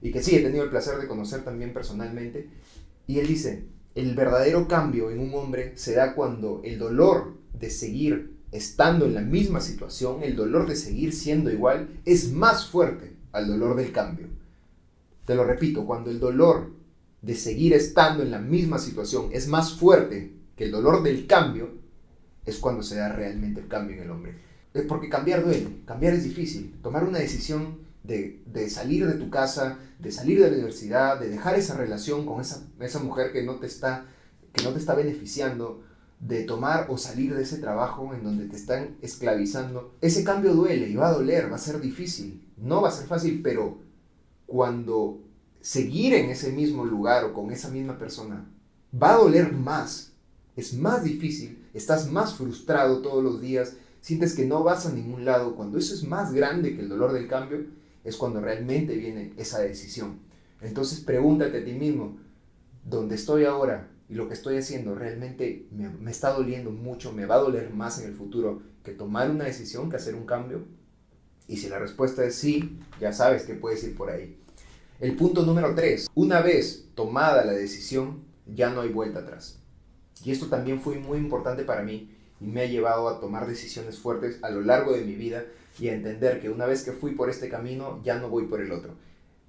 y 0.00 0.10
que 0.10 0.22
sí 0.22 0.36
he 0.36 0.40
tenido 0.40 0.64
el 0.64 0.70
placer 0.70 0.98
de 0.98 1.06
conocer 1.06 1.44
también 1.44 1.72
personalmente. 1.72 2.48
Y 3.06 3.18
él 3.18 3.26
dice, 3.26 3.64
el 3.94 4.14
verdadero 4.14 4.66
cambio 4.68 5.10
en 5.10 5.20
un 5.20 5.34
hombre 5.34 5.72
se 5.76 5.94
da 5.94 6.14
cuando 6.14 6.60
el 6.64 6.78
dolor 6.78 7.34
de 7.58 7.70
seguir 7.70 8.32
estando 8.50 9.06
en 9.06 9.14
la 9.14 9.22
misma 9.22 9.60
situación, 9.60 10.22
el 10.22 10.36
dolor 10.36 10.66
de 10.66 10.76
seguir 10.76 11.12
siendo 11.12 11.50
igual, 11.50 12.00
es 12.04 12.32
más 12.32 12.66
fuerte 12.66 13.16
al 13.32 13.48
dolor 13.48 13.76
del 13.76 13.92
cambio. 13.92 14.26
Te 15.24 15.34
lo 15.34 15.44
repito, 15.44 15.86
cuando 15.86 16.10
el 16.10 16.20
dolor 16.20 16.70
de 17.22 17.34
seguir 17.36 17.72
estando 17.72 18.22
en 18.22 18.30
la 18.30 18.40
misma 18.40 18.78
situación 18.78 19.30
es 19.32 19.48
más 19.48 19.74
fuerte 19.74 20.34
que 20.56 20.64
el 20.64 20.72
dolor 20.72 21.02
del 21.02 21.26
cambio, 21.26 21.70
es 22.44 22.58
cuando 22.58 22.82
se 22.82 22.96
da 22.96 23.08
realmente 23.10 23.60
el 23.60 23.68
cambio 23.68 23.96
en 23.96 24.02
el 24.02 24.10
hombre. 24.10 24.34
Porque 24.88 25.08
cambiar 25.08 25.44
duele, 25.44 25.82
cambiar 25.86 26.14
es 26.14 26.24
difícil. 26.24 26.78
Tomar 26.82 27.04
una 27.04 27.18
decisión 27.18 27.78
de, 28.02 28.42
de, 28.46 28.68
salir 28.68 29.06
de 29.06 29.14
tu 29.14 29.30
casa, 29.30 29.78
de 30.00 30.10
salir 30.10 30.40
de 30.40 30.50
la 30.50 30.56
universidad, 30.56 31.20
de 31.20 31.28
dejar 31.28 31.56
esa 31.56 31.76
relación 31.76 32.26
con 32.26 32.40
esa, 32.40 32.66
esa 32.80 32.98
mujer 32.98 33.32
que 33.32 33.44
no, 33.44 33.56
te 33.56 33.66
está, 33.66 34.06
que 34.52 34.64
no 34.64 34.72
te 34.72 34.78
está 34.78 34.94
beneficiando, 34.94 35.84
de 36.18 36.44
tomar 36.44 36.86
o 36.88 36.98
salir 36.98 37.34
de 37.34 37.42
ese 37.42 37.58
trabajo 37.58 38.14
en 38.14 38.22
donde 38.22 38.46
te 38.46 38.56
están 38.56 38.96
esclavizando, 39.02 39.94
ese 40.00 40.22
cambio 40.24 40.54
duele 40.54 40.88
y 40.88 40.94
va 40.94 41.08
a 41.08 41.12
doler, 41.12 41.50
va 41.50 41.56
a 41.56 41.58
ser 41.58 41.80
difícil, 41.80 42.48
no 42.56 42.80
va 42.80 42.88
a 42.88 42.92
ser 42.92 43.06
fácil, 43.06 43.40
pero 43.42 43.78
cuando 44.46 45.20
seguir 45.62 46.12
en 46.14 46.28
ese 46.28 46.52
mismo 46.52 46.84
lugar 46.84 47.24
o 47.24 47.32
con 47.32 47.50
esa 47.50 47.70
misma 47.70 47.96
persona 47.96 48.46
va 49.00 49.14
a 49.14 49.18
doler 49.18 49.52
más, 49.52 50.12
es 50.56 50.74
más 50.74 51.04
difícil, 51.04 51.66
estás 51.72 52.10
más 52.10 52.34
frustrado 52.34 53.00
todos 53.00 53.24
los 53.24 53.40
días, 53.40 53.76
sientes 54.00 54.34
que 54.34 54.44
no 54.44 54.64
vas 54.64 54.84
a 54.84 54.92
ningún 54.92 55.24
lado, 55.24 55.54
cuando 55.54 55.78
eso 55.78 55.94
es 55.94 56.04
más 56.04 56.32
grande 56.32 56.74
que 56.74 56.82
el 56.82 56.88
dolor 56.88 57.12
del 57.12 57.28
cambio, 57.28 57.64
es 58.04 58.16
cuando 58.16 58.40
realmente 58.40 58.96
viene 58.96 59.32
esa 59.38 59.60
decisión. 59.60 60.18
Entonces 60.60 61.00
pregúntate 61.00 61.58
a 61.58 61.64
ti 61.64 61.72
mismo, 61.72 62.18
¿dónde 62.84 63.14
estoy 63.14 63.44
ahora? 63.44 63.88
Y 64.08 64.14
lo 64.14 64.28
que 64.28 64.34
estoy 64.34 64.56
haciendo 64.56 64.94
realmente 64.96 65.68
me, 65.70 66.10
está 66.10 66.32
doliendo 66.32 66.72
mucho, 66.72 67.12
me 67.12 67.24
va 67.24 67.36
a 67.36 67.38
doler 67.38 67.72
más 67.72 68.00
en 68.00 68.08
el 68.08 68.14
futuro 68.14 68.62
que 68.84 68.92
tomar 68.92 69.30
una 69.30 69.44
decisión, 69.44 69.88
que 69.88 69.96
hacer 69.96 70.16
un 70.16 70.26
cambio. 70.26 70.64
Y 71.46 71.56
si 71.56 71.68
la 71.68 71.78
respuesta 71.78 72.24
es 72.24 72.34
sí, 72.34 72.80
ya 73.00 73.12
sabes 73.12 73.44
que 73.44 73.54
puedes 73.54 73.82
ir 73.84 73.96
por 73.96 74.10
ahí. 74.10 74.41
El 75.02 75.16
punto 75.16 75.42
número 75.42 75.74
tres, 75.74 76.08
una 76.14 76.42
vez 76.42 76.84
tomada 76.94 77.44
la 77.44 77.54
decisión, 77.54 78.22
ya 78.46 78.70
no 78.70 78.82
hay 78.82 78.90
vuelta 78.90 79.18
atrás. 79.18 79.58
Y 80.24 80.30
esto 80.30 80.46
también 80.46 80.80
fue 80.80 81.00
muy 81.00 81.18
importante 81.18 81.64
para 81.64 81.82
mí 81.82 82.14
y 82.40 82.46
me 82.46 82.60
ha 82.60 82.66
llevado 82.66 83.08
a 83.08 83.18
tomar 83.18 83.48
decisiones 83.48 83.98
fuertes 83.98 84.38
a 84.42 84.50
lo 84.50 84.60
largo 84.60 84.92
de 84.92 85.02
mi 85.02 85.16
vida 85.16 85.44
y 85.80 85.88
a 85.88 85.94
entender 85.94 86.40
que 86.40 86.50
una 86.50 86.66
vez 86.66 86.84
que 86.84 86.92
fui 86.92 87.16
por 87.16 87.30
este 87.30 87.48
camino, 87.48 88.00
ya 88.04 88.20
no 88.20 88.28
voy 88.28 88.44
por 88.44 88.60
el 88.60 88.70
otro. 88.70 88.94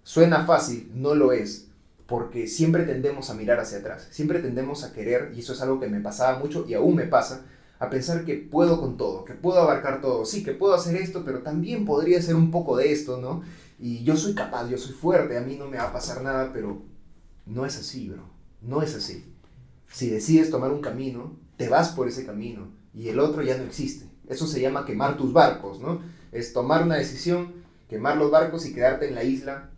Suena 0.01 0.43
fácil, 0.47 0.89
no 0.95 1.13
lo 1.13 1.31
es, 1.31 1.67
porque 2.07 2.47
siempre 2.47 2.85
tendemos 2.85 3.29
a 3.29 3.35
mirar 3.35 3.59
hacia 3.59 3.77
atrás, 3.77 4.07
siempre 4.09 4.39
tendemos 4.39 4.83
a 4.83 4.91
querer, 4.91 5.33
y 5.35 5.41
eso 5.41 5.53
es 5.53 5.61
algo 5.61 5.79
que 5.79 5.87
me 5.87 6.01
pasaba 6.01 6.39
mucho 6.39 6.65
y 6.67 6.73
aún 6.73 6.95
me 6.95 7.05
pasa, 7.05 7.45
a 7.77 7.91
pensar 7.91 8.25
que 8.25 8.35
puedo 8.35 8.81
con 8.81 8.97
todo, 8.97 9.23
que 9.23 9.33
puedo 9.33 9.59
abarcar 9.59 10.01
todo, 10.01 10.25
sí, 10.25 10.43
que 10.43 10.53
puedo 10.53 10.73
hacer 10.73 10.95
esto, 10.95 11.23
pero 11.23 11.43
también 11.43 11.85
podría 11.85 12.21
ser 12.23 12.33
un 12.33 12.49
poco 12.49 12.75
de 12.75 12.91
esto, 12.91 13.17
¿no? 13.17 13.43
Y 13.83 14.01
yo 14.05 14.15
soy 14.15 14.33
capaz, 14.33 14.69
yo 14.69 14.77
soy 14.77 14.93
fuerte, 14.93 15.37
a 15.37 15.41
mí 15.41 15.57
no 15.57 15.67
me 15.67 15.75
va 15.75 15.89
a 15.89 15.91
pasar 15.91 16.23
nada, 16.23 16.53
pero 16.53 16.81
no 17.45 17.65
es 17.65 17.77
así, 17.77 18.07
bro, 18.07 18.23
no 18.61 18.81
es 18.81 18.95
así. 18.95 19.25
Si 19.91 20.09
decides 20.09 20.49
tomar 20.49 20.71
un 20.71 20.79
camino, 20.79 21.37
te 21.57 21.67
vas 21.67 21.89
por 21.89 22.07
ese 22.07 22.25
camino 22.25 22.69
y 22.93 23.09
el 23.09 23.19
otro 23.19 23.41
ya 23.41 23.57
no 23.57 23.65
existe. 23.65 24.05
Eso 24.29 24.47
se 24.47 24.61
llama 24.61 24.85
quemar 24.85 25.17
tus 25.17 25.33
barcos, 25.33 25.81
¿no? 25.81 26.01
Es 26.31 26.53
tomar 26.53 26.83
una 26.83 26.95
decisión, 26.95 27.55
quemar 27.89 28.15
los 28.15 28.31
barcos 28.31 28.65
y 28.65 28.73
quedarte 28.73 29.09
en 29.09 29.15
la 29.15 29.25
isla 29.25 29.69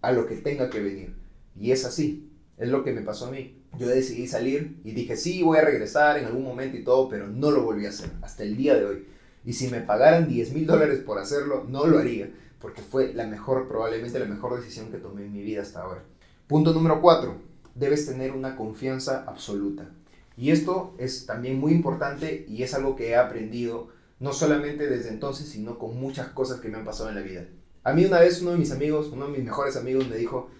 a 0.00 0.12
lo 0.12 0.26
que 0.26 0.36
tenga 0.36 0.70
que 0.70 0.80
venir. 0.80 1.16
Y 1.58 1.72
es 1.72 1.84
así, 1.84 2.30
es 2.56 2.68
lo 2.68 2.84
que 2.84 2.92
me 2.92 3.02
pasó 3.02 3.26
a 3.26 3.30
mí. 3.32 3.64
Yo 3.80 3.88
decidí 3.88 4.28
salir 4.28 4.80
y 4.84 4.92
dije, 4.92 5.16
sí, 5.16 5.42
voy 5.42 5.58
a 5.58 5.64
regresar 5.64 6.18
en 6.18 6.26
algún 6.26 6.44
momento 6.44 6.76
y 6.76 6.84
todo, 6.84 7.08
pero 7.08 7.26
no 7.26 7.50
lo 7.50 7.64
volví 7.64 7.84
a 7.86 7.88
hacer 7.88 8.10
hasta 8.22 8.44
el 8.44 8.56
día 8.56 8.76
de 8.76 8.84
hoy. 8.84 9.06
Y 9.44 9.54
si 9.54 9.66
me 9.66 9.80
pagaran 9.80 10.28
10 10.28 10.52
mil 10.52 10.68
dólares 10.68 11.00
por 11.00 11.18
hacerlo, 11.18 11.66
no 11.68 11.88
lo 11.88 11.98
haría, 11.98 12.30
porque 12.60 12.82
fue 12.82 13.14
la 13.14 13.26
mejor, 13.26 13.68
probablemente 13.68 14.18
la 14.18 14.26
mejor 14.26 14.56
decisión 14.56 14.90
que 14.90 14.98
tomé 14.98 15.24
en 15.24 15.32
mi 15.32 15.42
vida 15.42 15.62
hasta 15.62 15.82
ahora. 15.82 16.04
Punto 16.46 16.72
número 16.72 17.00
4. 17.00 17.34
Debes 17.74 18.06
tener 18.06 18.32
una 18.32 18.56
confianza 18.56 19.24
absoluta. 19.26 19.88
Y 20.36 20.50
esto 20.50 20.94
es 20.98 21.26
también 21.26 21.58
muy 21.58 21.72
importante 21.72 22.44
y 22.48 22.62
es 22.62 22.74
algo 22.74 22.96
que 22.96 23.10
he 23.10 23.16
aprendido 23.16 23.88
no 24.18 24.32
solamente 24.32 24.86
desde 24.86 25.08
entonces, 25.08 25.48
sino 25.48 25.78
con 25.78 25.98
muchas 25.98 26.28
cosas 26.28 26.60
que 26.60 26.68
me 26.68 26.76
han 26.76 26.84
pasado 26.84 27.08
en 27.08 27.14
la 27.14 27.22
vida. 27.22 27.46
A 27.82 27.92
mí 27.94 28.04
una 28.04 28.20
vez 28.20 28.42
uno 28.42 28.52
de 28.52 28.58
mis 28.58 28.70
amigos, 28.70 29.08
uno 29.12 29.26
de 29.26 29.32
mis 29.32 29.44
mejores 29.44 29.76
amigos 29.76 30.08
me 30.08 30.16
dijo, 30.16 30.50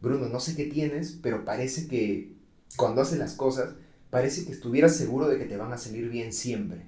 Bruno, 0.00 0.28
no 0.28 0.40
sé 0.40 0.56
qué 0.56 0.64
tienes, 0.64 1.18
pero 1.22 1.44
parece 1.44 1.86
que 1.86 2.32
cuando 2.76 3.02
haces 3.02 3.18
las 3.18 3.34
cosas, 3.34 3.74
parece 4.08 4.46
que 4.46 4.52
estuvieras 4.52 4.96
seguro 4.96 5.28
de 5.28 5.38
que 5.38 5.44
te 5.44 5.58
van 5.58 5.72
a 5.72 5.78
salir 5.78 6.08
bien 6.08 6.32
siempre. 6.32 6.86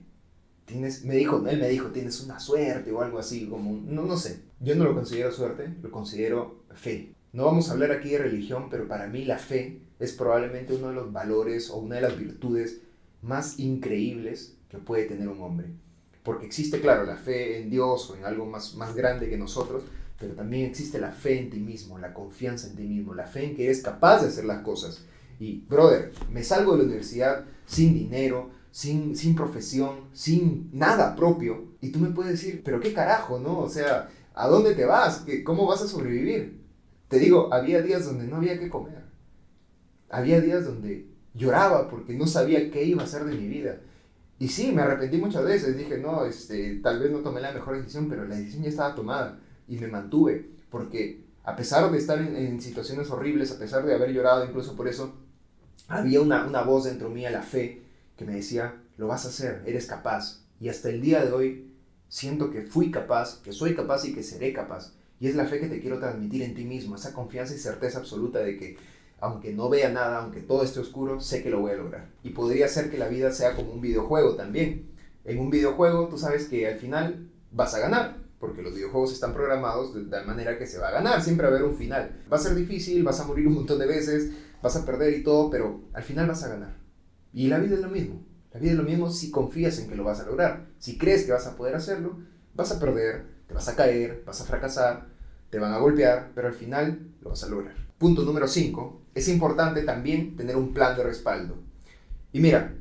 Tienes, 0.72 1.04
me 1.04 1.14
dijo, 1.14 1.46
él 1.46 1.60
me 1.60 1.68
dijo, 1.68 1.88
tienes 1.88 2.22
una 2.22 2.40
suerte 2.40 2.90
o 2.92 3.02
algo 3.02 3.18
así, 3.18 3.46
como, 3.46 3.78
no, 3.84 4.06
no 4.06 4.16
sé. 4.16 4.40
Yo 4.58 4.74
no 4.74 4.84
lo 4.84 4.94
considero 4.94 5.30
suerte, 5.30 5.68
lo 5.82 5.90
considero 5.90 6.64
fe. 6.72 7.12
No 7.34 7.44
vamos 7.44 7.68
a 7.68 7.72
hablar 7.72 7.92
aquí 7.92 8.08
de 8.08 8.18
religión, 8.18 8.68
pero 8.70 8.88
para 8.88 9.06
mí 9.06 9.26
la 9.26 9.36
fe 9.36 9.80
es 9.98 10.12
probablemente 10.12 10.72
uno 10.72 10.88
de 10.88 10.94
los 10.94 11.12
valores 11.12 11.68
o 11.68 11.76
una 11.76 11.96
de 11.96 12.00
las 12.02 12.18
virtudes 12.18 12.80
más 13.20 13.58
increíbles 13.58 14.56
que 14.70 14.78
puede 14.78 15.04
tener 15.04 15.28
un 15.28 15.42
hombre. 15.42 15.66
Porque 16.22 16.46
existe, 16.46 16.80
claro, 16.80 17.04
la 17.04 17.16
fe 17.16 17.60
en 17.60 17.68
Dios 17.68 18.08
o 18.08 18.16
en 18.16 18.24
algo 18.24 18.46
más, 18.46 18.74
más 18.76 18.94
grande 18.94 19.28
que 19.28 19.36
nosotros, 19.36 19.84
pero 20.18 20.32
también 20.32 20.70
existe 20.70 20.98
la 20.98 21.12
fe 21.12 21.38
en 21.38 21.50
ti 21.50 21.60
mismo, 21.60 21.98
la 21.98 22.14
confianza 22.14 22.68
en 22.68 22.76
ti 22.76 22.84
mismo, 22.84 23.12
la 23.12 23.26
fe 23.26 23.44
en 23.44 23.56
que 23.56 23.64
eres 23.64 23.82
capaz 23.82 24.22
de 24.22 24.28
hacer 24.28 24.46
las 24.46 24.62
cosas. 24.62 25.04
Y, 25.38 25.64
brother, 25.68 26.12
me 26.30 26.42
salgo 26.42 26.72
de 26.72 26.78
la 26.78 26.84
universidad 26.84 27.44
sin 27.66 27.92
dinero, 27.92 28.50
sin, 28.72 29.14
sin 29.14 29.36
profesión, 29.36 30.08
sin 30.12 30.70
nada 30.72 31.14
propio, 31.14 31.72
y 31.80 31.92
tú 31.92 32.00
me 32.00 32.10
puedes 32.10 32.32
decir, 32.32 32.62
pero 32.64 32.80
qué 32.80 32.92
carajo, 32.92 33.38
¿no? 33.38 33.58
O 33.58 33.68
sea, 33.68 34.08
¿a 34.34 34.48
dónde 34.48 34.74
te 34.74 34.86
vas? 34.86 35.24
¿Cómo 35.44 35.66
vas 35.66 35.82
a 35.82 35.88
sobrevivir? 35.88 36.60
Te 37.08 37.18
digo, 37.18 37.52
había 37.52 37.82
días 37.82 38.06
donde 38.06 38.26
no 38.26 38.36
había 38.36 38.58
que 38.58 38.70
comer. 38.70 39.02
Había 40.08 40.40
días 40.40 40.64
donde 40.64 41.06
lloraba 41.34 41.88
porque 41.88 42.14
no 42.14 42.26
sabía 42.26 42.70
qué 42.70 42.84
iba 42.84 43.02
a 43.02 43.04
hacer 43.04 43.24
de 43.24 43.36
mi 43.36 43.46
vida. 43.46 43.80
Y 44.38 44.48
sí, 44.48 44.72
me 44.72 44.82
arrepentí 44.82 45.18
muchas 45.18 45.44
veces. 45.44 45.76
Dije, 45.76 45.98
no, 45.98 46.24
este, 46.24 46.76
tal 46.76 46.98
vez 46.98 47.10
no 47.10 47.18
tomé 47.18 47.40
la 47.40 47.52
mejor 47.52 47.76
decisión, 47.76 48.08
pero 48.08 48.26
la 48.26 48.36
decisión 48.36 48.62
ya 48.62 48.70
estaba 48.70 48.94
tomada 48.94 49.38
y 49.68 49.76
me 49.76 49.88
mantuve. 49.88 50.46
Porque 50.70 51.24
a 51.44 51.54
pesar 51.54 51.90
de 51.90 51.98
estar 51.98 52.18
en, 52.18 52.60
situaciones 52.60 53.10
horribles, 53.10 53.52
a 53.52 53.58
pesar 53.58 53.84
de 53.84 53.94
haber 53.94 54.12
llorado 54.12 54.44
incluso 54.44 54.74
por 54.74 54.88
eso, 54.88 55.14
había 55.88 56.20
una, 56.20 56.46
una 56.46 56.62
voz 56.62 56.84
dentro 56.84 57.10
mía, 57.10 57.30
la 57.30 57.42
fe, 57.42 57.81
me 58.22 58.34
decía, 58.34 58.82
lo 58.96 59.06
vas 59.06 59.24
a 59.24 59.28
hacer, 59.28 59.62
eres 59.66 59.86
capaz. 59.86 60.44
Y 60.60 60.68
hasta 60.68 60.88
el 60.90 61.00
día 61.00 61.24
de 61.24 61.32
hoy 61.32 61.72
siento 62.08 62.50
que 62.50 62.62
fui 62.62 62.90
capaz, 62.90 63.40
que 63.42 63.52
soy 63.52 63.74
capaz 63.74 64.04
y 64.04 64.14
que 64.14 64.22
seré 64.22 64.52
capaz. 64.52 64.92
Y 65.18 65.28
es 65.28 65.34
la 65.34 65.46
fe 65.46 65.60
que 65.60 65.68
te 65.68 65.80
quiero 65.80 65.98
transmitir 65.98 66.42
en 66.42 66.54
ti 66.54 66.64
mismo, 66.64 66.96
esa 66.96 67.12
confianza 67.12 67.54
y 67.54 67.58
certeza 67.58 67.98
absoluta 67.98 68.40
de 68.40 68.56
que 68.56 68.76
aunque 69.22 69.52
no 69.52 69.68
vea 69.68 69.88
nada, 69.88 70.18
aunque 70.18 70.40
todo 70.40 70.64
esté 70.64 70.80
oscuro, 70.80 71.20
sé 71.20 71.44
que 71.44 71.50
lo 71.50 71.60
voy 71.60 71.70
a 71.70 71.76
lograr. 71.76 72.08
Y 72.24 72.30
podría 72.30 72.66
ser 72.66 72.90
que 72.90 72.98
la 72.98 73.06
vida 73.06 73.30
sea 73.30 73.54
como 73.54 73.72
un 73.72 73.80
videojuego 73.80 74.34
también. 74.34 74.90
En 75.24 75.38
un 75.38 75.48
videojuego 75.48 76.08
tú 76.08 76.18
sabes 76.18 76.48
que 76.48 76.66
al 76.66 76.76
final 76.78 77.30
vas 77.52 77.72
a 77.74 77.78
ganar, 77.78 78.16
porque 78.40 78.62
los 78.62 78.74
videojuegos 78.74 79.12
están 79.12 79.32
programados 79.32 79.94
de 79.94 80.06
tal 80.06 80.26
manera 80.26 80.58
que 80.58 80.66
se 80.66 80.78
va 80.78 80.88
a 80.88 80.92
ganar, 80.92 81.22
siempre 81.22 81.46
va 81.46 81.52
a 81.52 81.56
haber 81.56 81.68
un 81.68 81.76
final. 81.76 82.24
Va 82.30 82.36
a 82.36 82.40
ser 82.40 82.56
difícil, 82.56 83.04
vas 83.04 83.20
a 83.20 83.24
morir 83.24 83.46
un 83.46 83.54
montón 83.54 83.78
de 83.78 83.86
veces, 83.86 84.32
vas 84.60 84.74
a 84.74 84.84
perder 84.84 85.16
y 85.16 85.22
todo, 85.22 85.48
pero 85.48 85.82
al 85.92 86.02
final 86.02 86.26
vas 86.26 86.42
a 86.42 86.48
ganar. 86.48 86.81
Y 87.32 87.48
la 87.48 87.58
vida 87.58 87.74
es 87.74 87.80
lo 87.80 87.88
mismo. 87.88 88.22
La 88.52 88.60
vida 88.60 88.72
es 88.72 88.76
lo 88.76 88.84
mismo 88.84 89.10
si 89.10 89.30
confías 89.30 89.78
en 89.78 89.88
que 89.88 89.96
lo 89.96 90.04
vas 90.04 90.20
a 90.20 90.26
lograr. 90.26 90.66
Si 90.78 90.98
crees 90.98 91.24
que 91.24 91.32
vas 91.32 91.46
a 91.46 91.56
poder 91.56 91.74
hacerlo, 91.74 92.18
vas 92.54 92.70
a 92.70 92.78
perder, 92.78 93.24
te 93.46 93.54
vas 93.54 93.68
a 93.68 93.76
caer, 93.76 94.22
vas 94.26 94.40
a 94.40 94.44
fracasar, 94.44 95.06
te 95.50 95.58
van 95.58 95.72
a 95.72 95.78
golpear, 95.78 96.32
pero 96.34 96.48
al 96.48 96.54
final 96.54 96.98
lo 97.22 97.30
vas 97.30 97.42
a 97.44 97.48
lograr. 97.48 97.74
Punto 97.98 98.22
número 98.24 98.48
5 98.48 99.02
es 99.14 99.28
importante 99.28 99.82
también 99.82 100.36
tener 100.36 100.56
un 100.56 100.74
plan 100.74 100.96
de 100.96 101.04
respaldo. 101.04 101.56
Y 102.32 102.40
mira, 102.40 102.74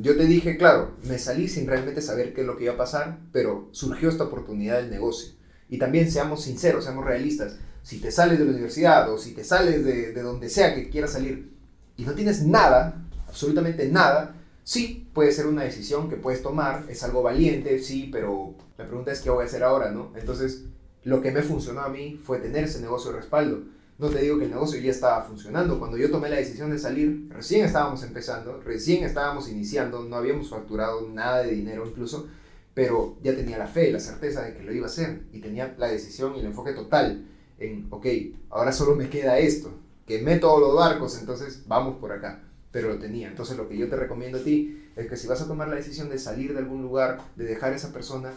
yo 0.00 0.16
te 0.16 0.26
dije, 0.26 0.56
claro, 0.56 0.96
me 1.04 1.18
salí 1.18 1.48
sin 1.48 1.66
realmente 1.66 2.02
saber 2.02 2.32
qué 2.32 2.42
es 2.42 2.46
lo 2.46 2.56
que 2.56 2.64
iba 2.64 2.74
a 2.74 2.78
pasar, 2.78 3.18
pero 3.32 3.68
surgió 3.72 4.08
esta 4.08 4.24
oportunidad 4.24 4.80
del 4.80 4.90
negocio. 4.90 5.32
Y 5.68 5.78
también 5.78 6.10
seamos 6.10 6.44
sinceros, 6.44 6.84
seamos 6.84 7.04
realistas. 7.04 7.56
Si 7.82 7.98
te 7.98 8.10
sales 8.10 8.38
de 8.38 8.44
la 8.44 8.52
universidad 8.52 9.12
o 9.12 9.18
si 9.18 9.32
te 9.32 9.44
sales 9.44 9.84
de, 9.84 10.12
de 10.12 10.22
donde 10.22 10.48
sea 10.48 10.74
que 10.74 10.90
quieras 10.90 11.12
salir 11.12 11.50
y 11.96 12.04
no 12.04 12.12
tienes 12.12 12.42
nada, 12.42 13.06
absolutamente 13.30 13.88
nada, 13.88 14.34
Sí, 14.70 15.08
puede 15.14 15.32
ser 15.32 15.46
una 15.46 15.64
decisión 15.64 16.08
que 16.08 16.16
puedes 16.16 16.42
tomar, 16.42 16.84
es 16.88 17.02
algo 17.02 17.22
valiente, 17.22 17.78
sí, 17.80 18.08
pero 18.12 18.54
la 18.78 18.86
pregunta 18.86 19.10
es 19.10 19.20
qué 19.20 19.28
voy 19.30 19.42
a 19.42 19.46
hacer 19.46 19.64
ahora, 19.64 19.90
¿no? 19.90 20.12
Entonces, 20.16 20.64
lo 21.02 21.20
que 21.20 21.32
me 21.32 21.42
funcionó 21.42 21.80
a 21.80 21.88
mí 21.88 22.20
fue 22.22 22.38
tener 22.38 22.64
ese 22.64 22.80
negocio 22.80 23.10
de 23.10 23.16
respaldo. 23.16 23.62
No 23.98 24.08
te 24.08 24.20
digo 24.20 24.38
que 24.38 24.44
el 24.44 24.50
negocio 24.50 24.78
ya 24.80 24.90
estaba 24.90 25.24
funcionando. 25.24 25.78
Cuando 25.78 25.96
yo 25.96 26.10
tomé 26.10 26.28
la 26.30 26.36
decisión 26.36 26.70
de 26.70 26.78
salir, 26.78 27.28
recién 27.30 27.64
estábamos 27.64 28.02
empezando, 28.02 28.60
recién 28.62 29.04
estábamos 29.04 29.48
iniciando, 29.48 30.04
no 30.04 30.16
habíamos 30.16 30.48
facturado 30.48 31.08
nada 31.08 31.42
de 31.42 31.50
dinero 31.50 31.86
incluso, 31.86 32.28
pero 32.72 33.16
ya 33.22 33.34
tenía 33.34 33.58
la 33.58 33.66
fe, 33.66 33.90
la 33.90 33.98
certeza 33.98 34.42
de 34.42 34.54
que 34.54 34.62
lo 34.62 34.72
iba 34.72 34.86
a 34.86 34.90
hacer 34.90 35.22
y 35.32 35.40
tenía 35.40 35.74
la 35.78 35.88
decisión 35.88 36.36
y 36.36 36.40
el 36.40 36.46
enfoque 36.46 36.72
total 36.72 37.26
en, 37.58 37.88
ok, 37.90 38.06
ahora 38.50 38.72
solo 38.72 38.94
me 38.94 39.10
queda 39.10 39.38
esto, 39.38 39.72
quemé 40.06 40.38
todos 40.38 40.60
los 40.60 40.74
barcos, 40.76 41.18
entonces 41.18 41.64
vamos 41.66 41.96
por 41.98 42.12
acá, 42.12 42.40
pero 42.72 42.88
lo 42.88 42.98
tenía. 42.98 43.28
Entonces 43.28 43.56
lo 43.56 43.68
que 43.68 43.76
yo 43.76 43.88
te 43.88 43.96
recomiendo 43.96 44.38
a 44.38 44.42
ti 44.42 44.90
es 44.96 45.08
que 45.08 45.16
si 45.16 45.26
vas 45.26 45.40
a 45.40 45.46
tomar 45.46 45.68
la 45.68 45.76
decisión 45.76 46.08
de 46.08 46.18
salir 46.18 46.52
de 46.52 46.60
algún 46.60 46.82
lugar, 46.82 47.20
de 47.36 47.44
dejar 47.44 47.72
a 47.72 47.76
esa 47.76 47.92
persona, 47.92 48.32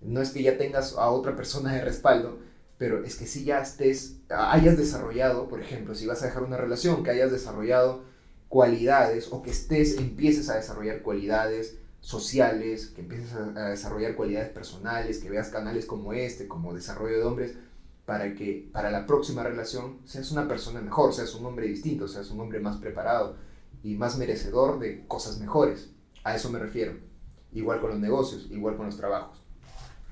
no 0.00 0.20
es 0.20 0.30
que 0.30 0.42
ya 0.42 0.58
tengas 0.58 0.94
a 0.94 1.10
otra 1.10 1.36
persona 1.36 1.72
de 1.72 1.82
respaldo, 1.82 2.38
pero 2.76 3.04
es 3.04 3.16
que 3.16 3.26
si 3.26 3.44
ya 3.44 3.60
estés, 3.60 4.16
hayas 4.28 4.76
desarrollado, 4.76 5.48
por 5.48 5.60
ejemplo, 5.60 5.94
si 5.94 6.06
vas 6.06 6.22
a 6.22 6.26
dejar 6.26 6.42
una 6.42 6.56
relación, 6.56 7.04
que 7.04 7.10
hayas 7.10 7.30
desarrollado 7.30 8.02
cualidades 8.48 9.28
o 9.30 9.42
que 9.42 9.50
estés, 9.50 9.96
empieces 9.98 10.50
a 10.50 10.56
desarrollar 10.56 11.02
cualidades 11.02 11.78
sociales, 12.00 12.88
que 12.88 13.02
empieces 13.02 13.32
a, 13.34 13.68
desarrollar 13.68 14.16
cualidades 14.16 14.50
personales, 14.50 15.18
que 15.18 15.30
veas 15.30 15.48
canales 15.48 15.86
como 15.86 16.12
este, 16.12 16.48
como 16.48 16.74
desarrollo 16.74 17.18
de 17.18 17.24
hombres, 17.24 17.54
para 18.04 18.34
que 18.34 18.68
para 18.72 18.90
la 18.90 19.06
próxima 19.06 19.44
relación 19.44 20.00
seas 20.04 20.32
una 20.32 20.48
persona 20.48 20.80
mejor, 20.80 21.14
seas 21.14 21.34
un 21.36 21.46
hombre 21.46 21.68
distinto, 21.68 22.08
seas 22.08 22.30
un 22.30 22.40
hombre 22.40 22.58
más 22.58 22.78
preparado 22.78 23.36
y 23.82 23.94
más 23.96 24.18
merecedor 24.18 24.78
de 24.78 25.06
cosas 25.06 25.38
mejores. 25.38 25.90
A 26.24 26.34
eso 26.34 26.50
me 26.50 26.58
refiero. 26.58 26.94
Igual 27.52 27.80
con 27.80 27.90
los 27.90 27.98
negocios, 27.98 28.48
igual 28.50 28.76
con 28.76 28.86
los 28.86 28.96
trabajos. 28.96 29.42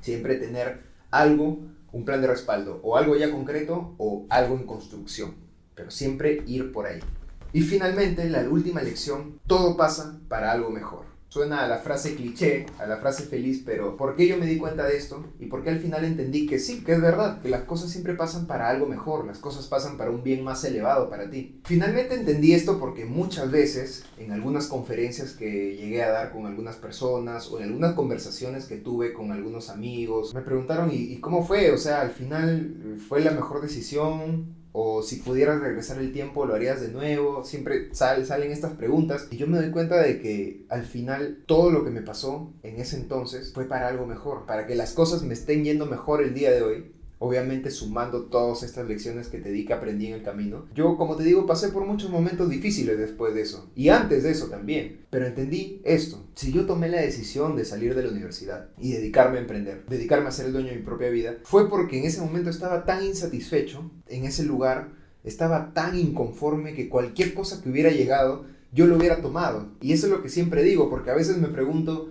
Siempre 0.00 0.36
tener 0.36 0.82
algo, 1.10 1.60
un 1.92 2.04
plan 2.04 2.20
de 2.20 2.28
respaldo, 2.28 2.80
o 2.82 2.96
algo 2.96 3.16
ya 3.16 3.30
concreto 3.30 3.94
o 3.98 4.26
algo 4.28 4.56
en 4.56 4.66
construcción, 4.66 5.34
pero 5.74 5.90
siempre 5.90 6.42
ir 6.46 6.72
por 6.72 6.86
ahí. 6.86 7.00
Y 7.52 7.62
finalmente, 7.62 8.28
la 8.28 8.48
última 8.48 8.82
lección, 8.82 9.40
todo 9.46 9.76
pasa 9.76 10.20
para 10.28 10.52
algo 10.52 10.70
mejor. 10.70 11.09
Suena 11.30 11.62
a 11.62 11.68
la 11.68 11.78
frase 11.78 12.16
cliché, 12.16 12.66
a 12.80 12.86
la 12.86 12.96
frase 12.96 13.22
feliz, 13.22 13.62
pero 13.64 13.96
¿por 13.96 14.16
qué 14.16 14.26
yo 14.26 14.36
me 14.36 14.46
di 14.46 14.58
cuenta 14.58 14.84
de 14.84 14.96
esto? 14.96 15.24
Y 15.38 15.46
por 15.46 15.62
qué 15.62 15.70
al 15.70 15.78
final 15.78 16.04
entendí 16.04 16.44
que 16.44 16.58
sí, 16.58 16.82
que 16.82 16.90
es 16.90 17.00
verdad, 17.00 17.40
que 17.40 17.48
las 17.48 17.62
cosas 17.62 17.88
siempre 17.88 18.14
pasan 18.14 18.48
para 18.48 18.68
algo 18.68 18.86
mejor, 18.86 19.24
las 19.24 19.38
cosas 19.38 19.68
pasan 19.68 19.96
para 19.96 20.10
un 20.10 20.24
bien 20.24 20.42
más 20.42 20.64
elevado 20.64 21.08
para 21.08 21.30
ti. 21.30 21.60
Finalmente 21.62 22.16
entendí 22.16 22.52
esto 22.52 22.80
porque 22.80 23.04
muchas 23.04 23.48
veces, 23.48 24.06
en 24.18 24.32
algunas 24.32 24.66
conferencias 24.66 25.30
que 25.34 25.76
llegué 25.76 26.02
a 26.02 26.10
dar 26.10 26.32
con 26.32 26.46
algunas 26.46 26.74
personas 26.74 27.46
o 27.46 27.58
en 27.58 27.66
algunas 27.66 27.94
conversaciones 27.94 28.64
que 28.64 28.78
tuve 28.78 29.12
con 29.12 29.30
algunos 29.30 29.70
amigos, 29.70 30.34
me 30.34 30.40
preguntaron, 30.40 30.90
¿y, 30.90 30.96
y 30.96 31.20
cómo 31.20 31.46
fue? 31.46 31.70
O 31.70 31.78
sea, 31.78 32.00
al 32.00 32.10
final 32.10 32.98
fue 33.08 33.20
la 33.20 33.30
mejor 33.30 33.62
decisión, 33.62 34.59
o 34.72 35.02
si 35.02 35.16
pudieras 35.16 35.60
regresar 35.60 35.98
el 35.98 36.12
tiempo, 36.12 36.46
¿lo 36.46 36.54
harías 36.54 36.80
de 36.80 36.88
nuevo? 36.88 37.44
Siempre 37.44 37.94
salen 37.94 38.52
estas 38.52 38.72
preguntas 38.72 39.26
y 39.30 39.36
yo 39.36 39.46
me 39.46 39.58
doy 39.58 39.70
cuenta 39.70 40.00
de 40.00 40.20
que 40.20 40.64
al 40.68 40.84
final 40.84 41.42
todo 41.46 41.70
lo 41.70 41.84
que 41.84 41.90
me 41.90 42.02
pasó 42.02 42.52
en 42.62 42.80
ese 42.80 42.96
entonces 42.96 43.52
fue 43.52 43.64
para 43.64 43.88
algo 43.88 44.06
mejor, 44.06 44.46
para 44.46 44.66
que 44.66 44.74
las 44.74 44.92
cosas 44.92 45.22
me 45.22 45.34
estén 45.34 45.64
yendo 45.64 45.86
mejor 45.86 46.22
el 46.22 46.34
día 46.34 46.50
de 46.50 46.62
hoy 46.62 46.99
obviamente 47.20 47.70
sumando 47.70 48.24
todas 48.24 48.62
estas 48.62 48.88
lecciones 48.88 49.28
que 49.28 49.38
te 49.38 49.52
di 49.52 49.66
que 49.66 49.74
aprendí 49.74 50.06
en 50.06 50.14
el 50.14 50.22
camino. 50.22 50.66
Yo, 50.74 50.96
como 50.96 51.16
te 51.16 51.22
digo, 51.22 51.46
pasé 51.46 51.68
por 51.68 51.86
muchos 51.86 52.10
momentos 52.10 52.48
difíciles 52.48 52.98
después 52.98 53.34
de 53.34 53.42
eso, 53.42 53.70
y 53.76 53.90
antes 53.90 54.22
de 54.22 54.30
eso 54.32 54.46
también, 54.46 55.02
pero 55.10 55.26
entendí 55.26 55.82
esto, 55.84 56.26
si 56.34 56.50
yo 56.50 56.64
tomé 56.64 56.88
la 56.88 57.00
decisión 57.00 57.56
de 57.56 57.66
salir 57.66 57.94
de 57.94 58.02
la 58.02 58.10
universidad 58.10 58.70
y 58.78 58.92
dedicarme 58.92 59.36
a 59.36 59.42
emprender, 59.42 59.84
dedicarme 59.86 60.28
a 60.28 60.32
ser 60.32 60.46
el 60.46 60.52
dueño 60.52 60.70
de 60.70 60.76
mi 60.76 60.82
propia 60.82 61.10
vida, 61.10 61.36
fue 61.44 61.68
porque 61.68 61.98
en 61.98 62.06
ese 62.06 62.22
momento 62.22 62.48
estaba 62.48 62.84
tan 62.84 63.04
insatisfecho 63.04 63.90
en 64.08 64.24
ese 64.24 64.44
lugar, 64.44 64.88
estaba 65.22 65.74
tan 65.74 65.98
inconforme 65.98 66.74
que 66.74 66.88
cualquier 66.88 67.34
cosa 67.34 67.62
que 67.62 67.68
hubiera 67.68 67.90
llegado, 67.90 68.46
yo 68.72 68.86
lo 68.86 68.96
hubiera 68.96 69.20
tomado. 69.20 69.72
Y 69.80 69.92
eso 69.92 70.06
es 70.06 70.12
lo 70.12 70.22
que 70.22 70.28
siempre 70.28 70.62
digo, 70.62 70.88
porque 70.88 71.10
a 71.10 71.14
veces 71.14 71.36
me 71.36 71.48
pregunto, 71.48 72.10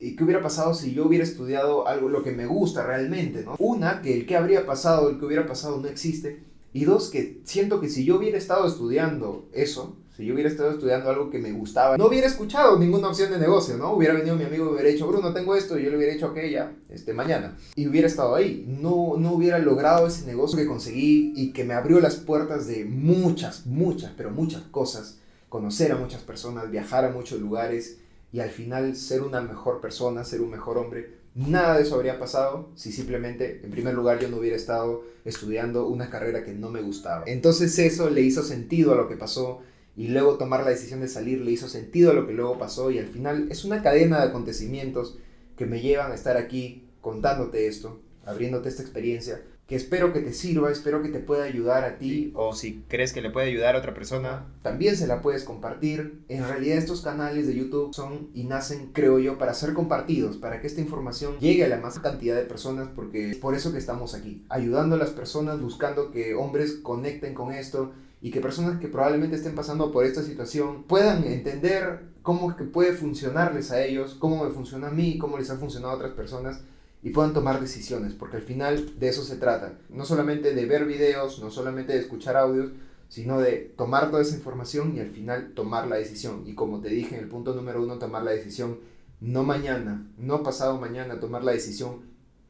¿Y 0.00 0.14
qué 0.14 0.24
hubiera 0.24 0.42
pasado 0.42 0.74
si 0.74 0.94
yo 0.94 1.06
hubiera 1.06 1.24
estudiado 1.24 1.88
algo 1.88 2.08
lo 2.08 2.22
que 2.22 2.32
me 2.32 2.46
gusta 2.46 2.86
realmente? 2.86 3.42
¿no? 3.42 3.56
Una, 3.58 4.00
que 4.00 4.14
el 4.14 4.26
que 4.26 4.36
habría 4.36 4.64
pasado, 4.64 5.10
el 5.10 5.18
que 5.18 5.26
hubiera 5.26 5.46
pasado 5.46 5.78
no 5.78 5.88
existe. 5.88 6.44
Y 6.72 6.84
dos, 6.84 7.08
que 7.08 7.40
siento 7.44 7.80
que 7.80 7.88
si 7.88 8.04
yo 8.04 8.16
hubiera 8.18 8.38
estado 8.38 8.66
estudiando 8.66 9.48
eso, 9.52 9.96
si 10.16 10.26
yo 10.26 10.34
hubiera 10.34 10.50
estado 10.50 10.72
estudiando 10.72 11.10
algo 11.10 11.30
que 11.30 11.38
me 11.38 11.50
gustaba, 11.52 11.96
no 11.96 12.06
hubiera 12.06 12.26
escuchado 12.26 12.78
ninguna 12.78 13.08
opción 13.08 13.30
de 13.30 13.38
negocio, 13.38 13.76
¿no? 13.76 13.92
Hubiera 13.92 14.14
venido 14.14 14.36
mi 14.36 14.44
amigo 14.44 14.66
y 14.66 14.68
hubiera 14.74 14.88
dicho, 14.88 15.06
Bruno, 15.08 15.32
tengo 15.32 15.56
esto, 15.56 15.78
y 15.78 15.84
yo 15.84 15.90
le 15.90 15.96
hubiera 15.96 16.12
dicho, 16.12 16.26
ok, 16.26 16.38
ya, 16.50 16.72
este, 16.90 17.12
mañana. 17.12 17.56
Y 17.74 17.88
hubiera 17.88 18.06
estado 18.06 18.34
ahí. 18.34 18.64
No, 18.68 19.14
no 19.16 19.32
hubiera 19.32 19.58
logrado 19.58 20.06
ese 20.06 20.26
negocio 20.26 20.58
que 20.58 20.66
conseguí 20.66 21.32
y 21.34 21.52
que 21.52 21.64
me 21.64 21.74
abrió 21.74 22.00
las 22.00 22.16
puertas 22.16 22.66
de 22.66 22.84
muchas, 22.84 23.66
muchas, 23.66 24.12
pero 24.16 24.30
muchas 24.30 24.62
cosas. 24.62 25.18
Conocer 25.48 25.92
a 25.92 25.96
muchas 25.96 26.22
personas, 26.22 26.70
viajar 26.70 27.04
a 27.04 27.10
muchos 27.10 27.40
lugares 27.40 27.98
y 28.32 28.40
al 28.40 28.50
final 28.50 28.96
ser 28.96 29.22
una 29.22 29.40
mejor 29.40 29.80
persona, 29.80 30.24
ser 30.24 30.40
un 30.40 30.50
mejor 30.50 30.78
hombre. 30.78 31.18
Nada 31.34 31.76
de 31.76 31.82
eso 31.82 31.94
habría 31.94 32.18
pasado 32.18 32.70
si 32.74 32.92
simplemente, 32.92 33.60
en 33.64 33.70
primer 33.70 33.94
lugar, 33.94 34.18
yo 34.18 34.28
no 34.28 34.38
hubiera 34.38 34.56
estado 34.56 35.04
estudiando 35.24 35.86
una 35.86 36.10
carrera 36.10 36.44
que 36.44 36.52
no 36.52 36.70
me 36.70 36.82
gustaba. 36.82 37.24
Entonces 37.26 37.78
eso 37.78 38.10
le 38.10 38.22
hizo 38.22 38.42
sentido 38.42 38.92
a 38.92 38.96
lo 38.96 39.08
que 39.08 39.16
pasó 39.16 39.62
y 39.96 40.08
luego 40.08 40.36
tomar 40.36 40.62
la 40.62 40.70
decisión 40.70 41.00
de 41.00 41.08
salir 41.08 41.40
le 41.40 41.50
hizo 41.50 41.68
sentido 41.68 42.10
a 42.10 42.14
lo 42.14 42.26
que 42.26 42.32
luego 42.32 42.58
pasó 42.58 42.90
y 42.90 42.98
al 42.98 43.08
final 43.08 43.48
es 43.50 43.64
una 43.64 43.82
cadena 43.82 44.20
de 44.20 44.28
acontecimientos 44.28 45.18
que 45.56 45.66
me 45.66 45.80
llevan 45.80 46.12
a 46.12 46.14
estar 46.14 46.36
aquí 46.36 46.88
contándote 47.00 47.66
esto, 47.66 48.00
abriéndote 48.24 48.68
esta 48.68 48.82
experiencia, 48.82 49.42
que 49.68 49.76
espero 49.76 50.14
que 50.14 50.20
te 50.20 50.32
sirva, 50.32 50.72
espero 50.72 51.02
que 51.02 51.10
te 51.10 51.18
pueda 51.18 51.44
ayudar 51.44 51.84
a 51.84 51.98
ti. 51.98 52.32
O 52.34 52.54
si 52.54 52.82
crees 52.88 53.12
que 53.12 53.20
le 53.20 53.28
puede 53.28 53.48
ayudar 53.48 53.76
a 53.76 53.78
otra 53.80 53.92
persona. 53.92 54.46
También 54.62 54.96
se 54.96 55.06
la 55.06 55.20
puedes 55.20 55.44
compartir. 55.44 56.24
En 56.28 56.48
realidad 56.48 56.78
estos 56.78 57.02
canales 57.02 57.46
de 57.46 57.54
YouTube 57.54 57.94
son 57.94 58.30
y 58.32 58.44
nacen, 58.44 58.92
creo 58.94 59.18
yo, 59.18 59.36
para 59.36 59.52
ser 59.52 59.74
compartidos, 59.74 60.38
para 60.38 60.62
que 60.62 60.66
esta 60.66 60.80
información 60.80 61.38
llegue 61.38 61.66
a 61.66 61.68
la 61.68 61.76
más 61.76 61.98
cantidad 61.98 62.34
de 62.34 62.44
personas, 62.44 62.88
porque 62.94 63.28
es 63.28 63.36
por 63.36 63.54
eso 63.54 63.70
que 63.70 63.76
estamos 63.76 64.14
aquí, 64.14 64.42
ayudando 64.48 64.96
a 64.96 64.98
las 64.98 65.10
personas, 65.10 65.60
buscando 65.60 66.12
que 66.12 66.34
hombres 66.34 66.78
conecten 66.82 67.34
con 67.34 67.52
esto 67.52 67.92
y 68.22 68.30
que 68.30 68.40
personas 68.40 68.80
que 68.80 68.88
probablemente 68.88 69.36
estén 69.36 69.54
pasando 69.54 69.92
por 69.92 70.06
esta 70.06 70.22
situación 70.22 70.84
puedan 70.84 71.24
entender 71.24 72.04
cómo 72.22 72.56
que 72.56 72.64
puede 72.64 72.94
funcionarles 72.94 73.70
a 73.70 73.84
ellos, 73.84 74.16
cómo 74.18 74.42
me 74.44 74.50
funciona 74.50 74.88
a 74.88 74.92
mí, 74.92 75.18
cómo 75.18 75.36
les 75.36 75.50
ha 75.50 75.58
funcionado 75.58 75.92
a 75.92 75.96
otras 75.96 76.12
personas 76.12 76.62
y 77.02 77.10
puedan 77.10 77.32
tomar 77.32 77.60
decisiones, 77.60 78.14
porque 78.14 78.38
al 78.38 78.42
final 78.42 78.98
de 78.98 79.08
eso 79.08 79.22
se 79.22 79.36
trata. 79.36 79.78
No 79.88 80.04
solamente 80.04 80.54
de 80.54 80.66
ver 80.66 80.84
videos, 80.84 81.40
no 81.40 81.50
solamente 81.50 81.92
de 81.92 82.00
escuchar 82.00 82.36
audios, 82.36 82.72
sino 83.08 83.40
de 83.40 83.72
tomar 83.76 84.10
toda 84.10 84.22
esa 84.22 84.36
información 84.36 84.96
y 84.96 85.00
al 85.00 85.10
final 85.10 85.52
tomar 85.54 85.86
la 85.86 85.96
decisión. 85.96 86.42
Y 86.46 86.54
como 86.54 86.80
te 86.80 86.88
dije 86.88 87.16
en 87.16 87.22
el 87.22 87.28
punto 87.28 87.54
número 87.54 87.82
uno, 87.82 87.98
tomar 87.98 88.22
la 88.22 88.32
decisión 88.32 88.80
no 89.20 89.42
mañana, 89.42 90.06
no 90.16 90.42
pasado 90.42 90.78
mañana, 90.78 91.20
tomar 91.20 91.44
la 91.44 91.52
decisión 91.52 92.02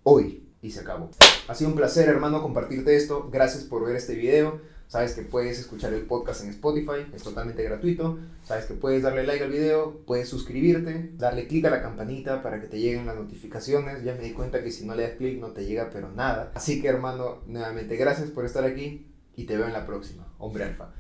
hoy. 0.03 0.45
Y 0.61 0.73
se 0.73 0.81
acabó. 0.81 1.11
Ha 1.47 1.55
sido 1.55 1.71
un 1.71 1.77
placer, 1.77 2.09
hermano, 2.09 2.43
compartirte 2.43 2.97
esto. 2.97 3.29
Gracias 3.31 3.63
por 3.63 3.87
ver 3.87 3.95
este 3.95 4.17
video. 4.17 4.61
Sabes 4.89 5.13
que 5.13 5.21
puedes 5.21 5.59
escuchar 5.59 5.93
el 5.93 6.07
podcast 6.07 6.43
en 6.43 6.49
Spotify, 6.49 7.07
es 7.15 7.23
totalmente 7.23 7.63
gratuito. 7.63 8.19
Sabes 8.43 8.65
que 8.65 8.75
puedes 8.75 9.03
darle 9.03 9.27
like 9.27 9.45
al 9.45 9.51
video, 9.51 10.01
puedes 10.07 10.31
suscribirte, 10.31 11.11
darle 11.15 11.47
clic 11.47 11.67
a 11.67 11.71
la 11.71 11.83
campanita 11.83 12.43
para 12.43 12.59
que 12.59 12.69
te 12.69 12.81
lleguen 12.81 13.07
las 13.07 13.17
notificaciones. 13.17 14.03
Ya 14.03 14.15
me 14.15 14.23
di 14.23 14.33
cuenta 14.33 14.65
que 14.65 14.71
si 14.71 14.87
no 14.87 14.95
le 14.95 15.03
das 15.03 15.13
clic 15.19 15.39
no 15.39 15.49
te 15.49 15.67
llega 15.67 15.91
pero 15.91 16.11
nada. 16.11 16.53
Así 16.55 16.81
que 16.81 16.89
hermano, 16.89 17.43
nuevamente 17.47 17.97
gracias 17.97 18.31
por 18.31 18.47
estar 18.47 18.65
aquí 18.65 19.07
y 19.37 19.45
te 19.45 19.59
veo 19.59 19.67
en 19.67 19.75
la 19.75 19.87
próxima. 19.87 20.27
Hombre 20.39 20.65
alfa. 20.65 20.91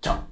Chao. 0.00 0.28